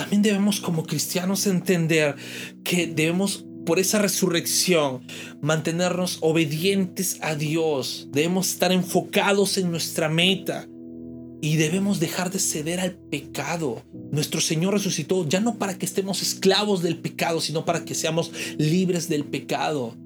también 0.00 0.22
debemos 0.22 0.60
como 0.60 0.86
cristianos 0.86 1.46
entender 1.46 2.16
que 2.64 2.86
debemos 2.86 3.44
por 3.66 3.78
esa 3.78 3.98
resurrección 3.98 5.02
mantenernos 5.42 6.16
obedientes 6.22 7.18
a 7.20 7.34
Dios. 7.34 8.08
Debemos 8.10 8.48
estar 8.48 8.72
enfocados 8.72 9.58
en 9.58 9.70
nuestra 9.70 10.08
meta. 10.08 10.66
Y 11.42 11.56
debemos 11.56 12.00
dejar 12.00 12.30
de 12.30 12.38
ceder 12.38 12.80
al 12.80 12.92
pecado. 12.92 13.82
Nuestro 14.10 14.40
Señor 14.40 14.74
resucitó 14.74 15.26
ya 15.26 15.40
no 15.40 15.56
para 15.56 15.78
que 15.78 15.86
estemos 15.86 16.22
esclavos 16.22 16.82
del 16.82 16.98
pecado, 16.98 17.40
sino 17.40 17.64
para 17.64 17.84
que 17.84 17.94
seamos 17.94 18.30
libres 18.58 19.08
del 19.08 19.24
pecado. 19.24 19.96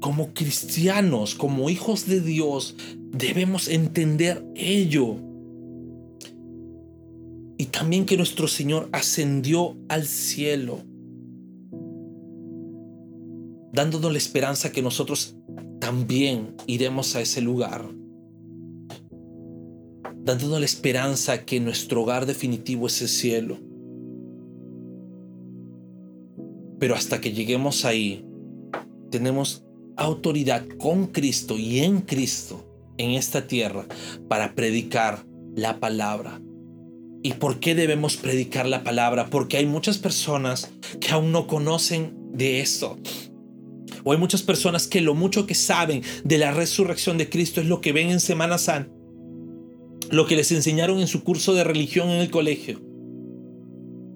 Como 0.00 0.32
cristianos, 0.32 1.34
como 1.34 1.70
hijos 1.70 2.06
de 2.06 2.20
Dios, 2.20 2.76
debemos 3.12 3.68
entender 3.68 4.44
ello 4.54 5.16
y 7.60 7.66
también 7.66 8.06
que 8.06 8.16
nuestro 8.16 8.48
Señor 8.48 8.88
ascendió 8.90 9.76
al 9.90 10.06
cielo, 10.06 10.78
dándonos 13.70 14.10
la 14.10 14.16
esperanza 14.16 14.72
que 14.72 14.80
nosotros 14.80 15.36
también 15.78 16.54
iremos 16.66 17.14
a 17.16 17.20
ese 17.20 17.42
lugar, 17.42 17.84
dándonos 20.30 20.60
la 20.60 20.66
esperanza 20.66 21.44
que 21.44 21.58
nuestro 21.58 22.02
hogar 22.02 22.24
definitivo 22.24 22.86
es 22.86 23.02
el 23.02 23.08
cielo. 23.08 23.58
Pero 26.78 26.94
hasta 26.94 27.20
que 27.20 27.32
lleguemos 27.32 27.84
ahí, 27.84 28.24
tenemos 29.10 29.64
autoridad 29.96 30.64
con 30.78 31.08
Cristo 31.08 31.58
y 31.58 31.80
en 31.80 32.02
Cristo 32.02 32.64
en 32.96 33.10
esta 33.10 33.48
tierra 33.48 33.86
para 34.28 34.54
predicar 34.54 35.26
la 35.56 35.80
palabra. 35.80 36.40
¿Y 37.24 37.32
por 37.32 37.58
qué 37.58 37.74
debemos 37.74 38.16
predicar 38.16 38.66
la 38.66 38.84
palabra? 38.84 39.26
Porque 39.30 39.56
hay 39.56 39.66
muchas 39.66 39.98
personas 39.98 40.70
que 41.00 41.10
aún 41.10 41.32
no 41.32 41.48
conocen 41.48 42.14
de 42.32 42.60
esto. 42.60 42.96
O 44.04 44.12
hay 44.12 44.18
muchas 44.18 44.42
personas 44.42 44.86
que 44.86 45.00
lo 45.00 45.16
mucho 45.16 45.44
que 45.44 45.56
saben 45.56 46.02
de 46.22 46.38
la 46.38 46.52
resurrección 46.52 47.18
de 47.18 47.28
Cristo 47.28 47.60
es 47.60 47.66
lo 47.66 47.80
que 47.80 47.92
ven 47.92 48.10
en 48.10 48.20
Semana 48.20 48.58
Santa, 48.58 48.99
lo 50.10 50.26
que 50.26 50.36
les 50.36 50.52
enseñaron 50.52 51.00
en 51.00 51.06
su 51.06 51.22
curso 51.22 51.54
de 51.54 51.64
religión 51.64 52.10
en 52.10 52.20
el 52.20 52.30
colegio, 52.30 52.80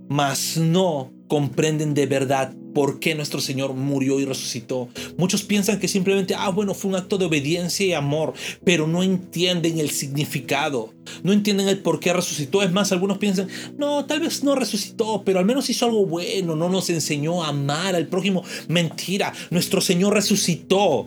mas 0.09 0.57
no 0.57 1.13
comprenden 1.29 1.95
de 1.95 2.07
verdad 2.07 2.55
por 2.75 2.99
qué 2.99 3.15
nuestro 3.15 3.41
Señor 3.41 3.75
murió 3.75 4.19
y 4.19 4.25
resucitó. 4.25 4.89
Muchos 5.17 5.43
piensan 5.43 5.79
que 5.79 5.87
simplemente, 5.87 6.35
ah, 6.37 6.51
bueno, 6.51 6.75
fue 6.75 6.91
un 6.91 6.97
acto 6.97 7.17
de 7.17 7.25
obediencia 7.25 7.87
y 7.87 7.93
amor, 7.93 8.35
pero 8.65 8.87
no 8.89 9.03
entienden 9.03 9.79
el 9.79 9.91
significado, 9.91 10.93
no 11.23 11.33
entienden 11.33 11.69
el 11.69 11.79
por 11.79 12.01
qué 12.01 12.13
resucitó. 12.13 12.63
Es 12.63 12.73
más, 12.73 12.91
algunos 12.91 13.19
piensan, 13.19 13.49
no, 13.79 14.05
tal 14.07 14.21
vez 14.21 14.43
no 14.43 14.57
resucitó, 14.57 15.23
pero 15.25 15.39
al 15.39 15.45
menos 15.45 15.71
hizo 15.71 15.87
algo 15.87 16.05
bueno, 16.05 16.57
no 16.57 16.69
nos 16.69 16.91
enseñó 16.91 17.45
a 17.45 17.49
amar 17.49 17.95
al 17.95 18.09
prójimo. 18.09 18.43
Mentira, 18.69 19.33
nuestro 19.51 19.81
Señor 19.81 20.15
resucitó. 20.15 21.07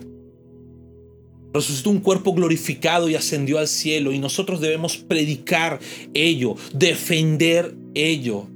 Resucitó 1.52 1.90
un 1.90 2.00
cuerpo 2.00 2.34
glorificado 2.34 3.08
y 3.08 3.14
ascendió 3.14 3.58
al 3.58 3.68
cielo 3.68 4.12
y 4.12 4.18
nosotros 4.18 4.60
debemos 4.60 4.96
predicar 4.98 5.80
ello, 6.12 6.56
defender 6.74 7.74
ello. 7.94 8.46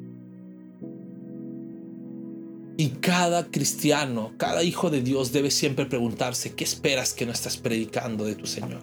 Y 2.76 2.88
cada 3.00 3.46
cristiano, 3.46 4.32
cada 4.36 4.62
hijo 4.62 4.90
de 4.90 5.02
Dios 5.02 5.32
debe 5.32 5.50
siempre 5.50 5.86
preguntarse, 5.86 6.54
¿qué 6.54 6.64
esperas 6.64 7.14
que 7.14 7.26
no 7.26 7.32
estás 7.32 7.56
predicando 7.56 8.24
de 8.24 8.34
tu 8.34 8.46
Señor? 8.46 8.82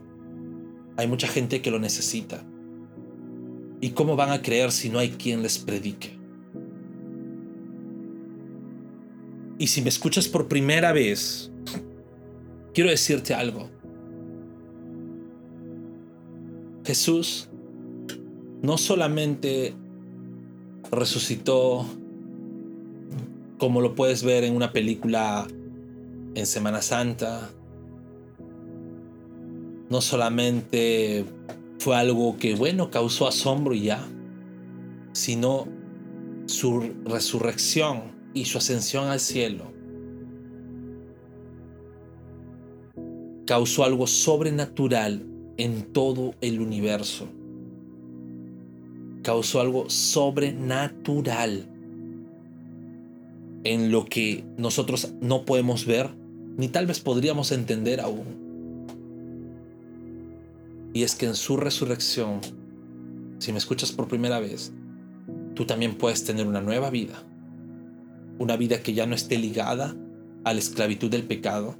Hay 0.97 1.07
mucha 1.07 1.27
gente 1.27 1.61
que 1.61 1.71
lo 1.71 1.79
necesita. 1.79 2.43
¿Y 3.81 3.91
cómo 3.91 4.15
van 4.15 4.31
a 4.31 4.41
creer 4.41 4.71
si 4.71 4.89
no 4.89 4.99
hay 4.99 5.11
quien 5.11 5.41
les 5.41 5.57
predique? 5.59 6.17
Y 9.57 9.67
si 9.67 9.81
me 9.81 9.89
escuchas 9.89 10.27
por 10.27 10.47
primera 10.47 10.93
vez, 10.93 11.51
quiero 12.73 12.89
decirte 12.89 13.33
algo. 13.33 13.69
Jesús 16.89 17.49
no 18.63 18.79
solamente 18.79 19.75
resucitó 20.89 21.85
como 23.59 23.79
lo 23.79 23.93
puedes 23.93 24.23
ver 24.23 24.43
en 24.43 24.55
una 24.55 24.71
película 24.71 25.45
en 26.33 26.45
Semana 26.47 26.81
Santa. 26.81 27.51
No 29.91 30.01
solamente 30.01 31.25
fue 31.77 31.95
algo 31.95 32.37
que, 32.37 32.55
bueno, 32.55 32.89
causó 32.89 33.27
asombro 33.27 33.75
y 33.75 33.81
ya, 33.83 34.03
sino 35.11 35.67
su 36.47 36.91
resurrección 37.05 38.15
y 38.33 38.45
su 38.45 38.57
ascensión 38.57 39.09
al 39.09 39.19
cielo 39.19 39.71
causó 43.45 43.83
algo 43.83 44.07
sobrenatural 44.07 45.28
en 45.59 45.83
todo 45.91 46.35
el 46.39 46.61
universo. 46.61 47.27
Causó 49.21 49.59
algo 49.59 49.89
sobrenatural 49.89 51.67
en 53.65 53.91
lo 53.91 54.05
que 54.05 54.45
nosotros 54.57 55.13
no 55.19 55.43
podemos 55.43 55.85
ver, 55.85 56.09
ni 56.57 56.69
tal 56.69 56.87
vez 56.87 57.01
podríamos 57.01 57.51
entender 57.51 57.99
aún. 57.99 58.39
Y 60.93 61.03
es 61.03 61.13
que 61.15 61.25
en 61.25 61.35
su 61.35 61.57
resurrección, 61.57 62.39
si 63.39 63.51
me 63.51 63.57
escuchas 63.57 63.91
por 63.91 64.07
primera 64.07 64.39
vez, 64.39 64.71
tú 65.55 65.65
también 65.65 65.95
puedes 65.95 66.23
tener 66.23 66.47
una 66.47 66.61
nueva 66.61 66.89
vida. 66.89 67.21
Una 68.39 68.55
vida 68.55 68.81
que 68.81 68.93
ya 68.93 69.05
no 69.05 69.13
esté 69.13 69.37
ligada 69.37 69.93
a 70.45 70.53
la 70.53 70.59
esclavitud 70.59 71.11
del 71.11 71.23
pecado, 71.23 71.75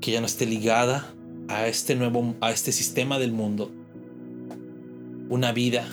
que 0.00 0.12
ya 0.12 0.20
no 0.20 0.26
esté 0.26 0.46
ligada 0.46 1.12
a 1.48 1.66
este 1.66 1.94
nuevo 1.96 2.34
a 2.40 2.50
este 2.50 2.72
sistema 2.72 3.18
del 3.18 3.32
mundo. 3.32 3.70
Una 5.28 5.52
vida 5.52 5.86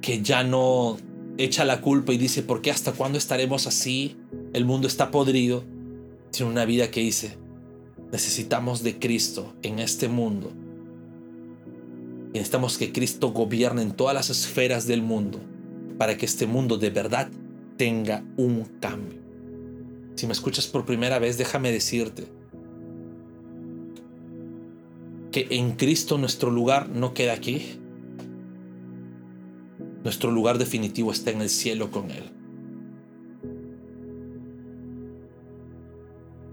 que 0.00 0.22
ya 0.22 0.42
no 0.42 0.96
echa 1.38 1.64
la 1.64 1.80
culpa 1.80 2.12
y 2.12 2.18
dice, 2.18 2.42
¿por 2.42 2.62
qué 2.62 2.70
hasta 2.70 2.92
cuándo 2.92 3.18
estaremos 3.18 3.66
así? 3.66 4.16
El 4.52 4.64
mundo 4.64 4.88
está 4.88 5.10
podrido. 5.10 5.64
Tiene 6.30 6.50
una 6.50 6.64
vida 6.64 6.90
que 6.90 7.00
dice, 7.00 7.36
necesitamos 8.10 8.82
de 8.82 8.98
Cristo 8.98 9.54
en 9.62 9.78
este 9.78 10.08
mundo. 10.08 10.52
Y 12.32 12.38
necesitamos 12.38 12.78
que 12.78 12.92
Cristo 12.92 13.32
gobierne 13.32 13.82
en 13.82 13.92
todas 13.92 14.14
las 14.14 14.30
esferas 14.30 14.86
del 14.86 15.02
mundo 15.02 15.40
para 15.98 16.16
que 16.16 16.26
este 16.26 16.46
mundo 16.46 16.76
de 16.76 16.90
verdad 16.90 17.30
tenga 17.76 18.24
un 18.36 18.64
cambio. 18.80 19.20
Si 20.16 20.26
me 20.26 20.32
escuchas 20.32 20.66
por 20.66 20.84
primera 20.84 21.18
vez, 21.18 21.38
déjame 21.38 21.70
decirte 21.70 22.26
que 25.34 25.48
en 25.50 25.72
Cristo 25.72 26.16
nuestro 26.16 26.48
lugar 26.48 26.88
no 26.90 27.12
queda 27.12 27.32
aquí, 27.32 27.80
nuestro 30.04 30.30
lugar 30.30 30.58
definitivo 30.58 31.10
está 31.10 31.32
en 31.32 31.40
el 31.40 31.50
cielo 31.50 31.90
con 31.90 32.12
Él. 32.12 32.30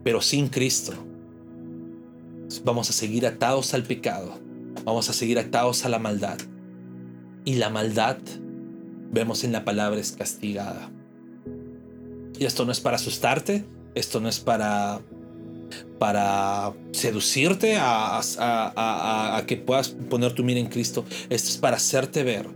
Pero 0.04 0.20
sin 0.20 0.48
Cristo 0.48 0.94
vamos 2.64 2.90
a 2.90 2.94
seguir 2.94 3.28
atados 3.28 3.76
al 3.76 3.84
pecado, 3.84 4.40
vamos 4.84 5.12
a 5.12 5.14
seguir 5.14 5.38
atados 5.38 5.86
a 5.86 5.90
la 5.90 6.00
maldad. 6.00 6.40
Y 7.46 7.58
la 7.58 7.70
maldad, 7.70 8.18
vemos 9.12 9.44
en 9.44 9.52
la 9.52 9.64
palabra, 9.64 10.00
es 10.00 10.14
castigada. 10.14 10.90
Y 12.40 12.46
esto 12.46 12.66
no 12.66 12.72
es 12.72 12.80
para 12.80 12.96
asustarte, 12.96 13.64
esto 13.94 14.20
no 14.22 14.28
es 14.28 14.40
para 14.40 15.02
para 16.02 16.74
seducirte 16.94 17.76
a, 17.78 18.22
a, 18.40 19.44
que 19.46 19.56
puedas 19.56 19.90
poner 19.90 20.34
tu 20.34 20.44
mira 20.44 20.60
en 20.60 20.66
Cristo. 20.66 21.06
Esto 21.30 21.50
es 21.50 21.58
para 21.58 21.78
hacerte 21.78 22.24
ver 22.24 22.50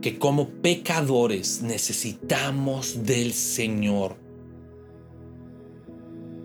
que 0.00 0.20
como 0.20 0.48
pecadores 0.48 1.62
necesitamos 1.62 3.02
del 3.02 3.32
Señor. 3.32 4.14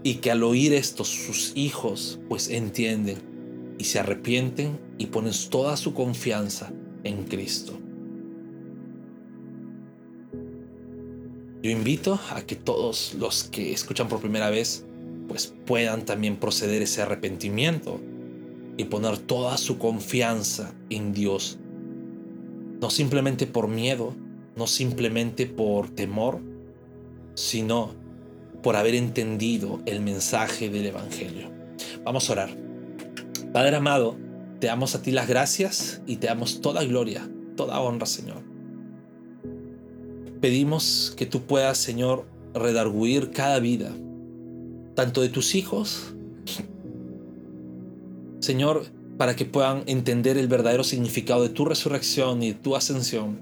Y 0.02 0.16
que 0.16 0.32
al 0.32 0.42
oír 0.42 0.74
esto 0.74 1.04
sus 1.04 1.52
hijos 1.54 2.20
pues 2.28 2.50
entienden 2.50 3.76
y 3.78 3.84
se 3.84 4.00
arrepienten 4.00 4.80
y 4.98 5.06
ponen 5.06 5.34
toda 5.52 5.78
su 5.78 5.94
confianza 5.94 6.74
en 7.04 7.26
Cristo. 7.26 7.74
Yo 11.62 11.70
invito 11.70 12.20
a 12.32 12.42
que 12.42 12.56
todos 12.56 13.14
los 13.14 13.44
que 13.44 13.74
escuchan 13.74 14.08
por 14.08 14.22
primera 14.22 14.50
vez 14.50 14.87
pues 15.28 15.54
puedan 15.66 16.06
también 16.06 16.38
proceder 16.38 16.82
ese 16.82 17.02
arrepentimiento 17.02 18.00
y 18.78 18.86
poner 18.86 19.18
toda 19.18 19.58
su 19.58 19.78
confianza 19.78 20.74
en 20.90 21.14
Dios 21.14 21.60
no 22.80 22.90
simplemente 22.90 23.48
por 23.48 23.68
miedo, 23.68 24.14
no 24.56 24.68
simplemente 24.68 25.46
por 25.46 25.90
temor, 25.90 26.40
sino 27.36 27.94
por 28.62 28.76
haber 28.76 28.96
entendido 28.96 29.82
el 29.86 30.02
mensaje 30.02 30.70
del 30.70 30.88
Evangelio. 30.88 31.50
Vamos 32.04 32.30
a 32.30 32.34
orar. 32.34 32.50
Padre 33.54 33.78
amado, 33.78 34.18
te 34.60 34.68
damos 34.68 34.96
a 34.96 35.02
ti 35.02 35.12
las 35.12 35.28
gracias 35.28 36.02
y 36.06 36.18
te 36.18 36.28
damos 36.28 36.62
toda 36.62 36.84
gloria, 36.84 37.28
toda 37.56 37.80
honra, 37.80 38.06
Señor. 38.06 38.44
Pedimos 40.42 41.14
que 41.18 41.26
tú 41.26 41.44
puedas, 41.44 41.78
Señor, 41.78 42.26
redarguir 42.54 43.32
cada 43.32 43.60
vida, 43.60 43.92
tanto 44.98 45.22
de 45.22 45.30
tus 45.30 45.54
hijos, 45.54 46.16
Señor, 48.40 48.88
para 49.20 49.36
que 49.36 49.46
puedan 49.46 49.84
entender 49.86 50.40
el 50.40 50.48
verdadero 50.48 50.84
significado 50.84 51.44
de 51.44 51.50
tu 51.50 51.66
resurrección 51.66 52.42
y 52.42 52.54
de 52.54 52.54
tu 52.56 52.76
ascensión. 52.76 53.40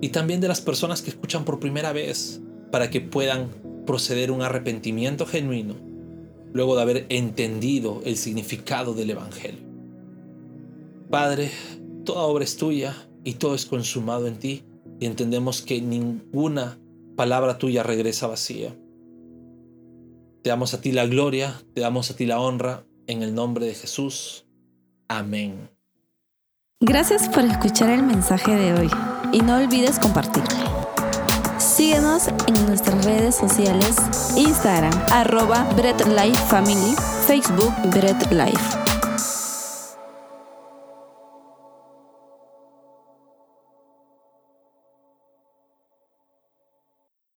Y 0.00 0.08
también 0.08 0.40
de 0.40 0.48
las 0.48 0.62
personas 0.62 1.02
que 1.02 1.10
escuchan 1.10 1.44
por 1.44 1.60
primera 1.60 1.92
vez, 1.92 2.40
para 2.72 2.88
que 2.88 3.02
puedan 3.02 3.50
proceder 3.84 4.30
un 4.30 4.40
arrepentimiento 4.40 5.26
genuino, 5.26 5.74
luego 6.54 6.76
de 6.76 6.82
haber 6.82 7.06
entendido 7.10 8.00
el 8.06 8.16
significado 8.16 8.94
del 8.94 9.10
Evangelio. 9.10 9.60
Padre, 11.10 11.50
toda 12.06 12.22
obra 12.22 12.42
es 12.42 12.56
tuya 12.56 12.96
y 13.22 13.34
todo 13.34 13.54
es 13.54 13.66
consumado 13.66 14.26
en 14.28 14.38
ti, 14.38 14.62
y 14.98 15.04
entendemos 15.04 15.60
que 15.60 15.82
ninguna 15.82 16.78
palabra 17.16 17.58
tuya 17.58 17.82
regresa 17.82 18.28
vacía. 18.28 18.74
Te 20.44 20.50
damos 20.50 20.74
a 20.74 20.80
ti 20.82 20.92
la 20.92 21.06
gloria, 21.06 21.58
te 21.72 21.80
damos 21.80 22.10
a 22.10 22.16
ti 22.16 22.26
la 22.26 22.38
honra, 22.38 22.84
en 23.06 23.22
el 23.22 23.34
nombre 23.34 23.64
de 23.64 23.74
Jesús. 23.74 24.44
Amén. 25.08 25.70
Gracias 26.80 27.30
por 27.30 27.46
escuchar 27.46 27.88
el 27.88 28.02
mensaje 28.02 28.54
de 28.54 28.74
hoy 28.74 28.90
y 29.32 29.40
no 29.40 29.56
olvides 29.56 29.98
compartirlo. 29.98 30.54
Síguenos 31.56 32.28
en 32.28 32.66
nuestras 32.66 33.06
redes 33.06 33.36
sociales, 33.36 33.96
Instagram, 34.36 34.92
arroba 35.10 35.64
Bread 35.76 36.02
Life 36.08 36.44
Family, 36.50 36.94
Facebook 37.26 37.72
Bread 37.90 38.30
Life. 38.30 38.83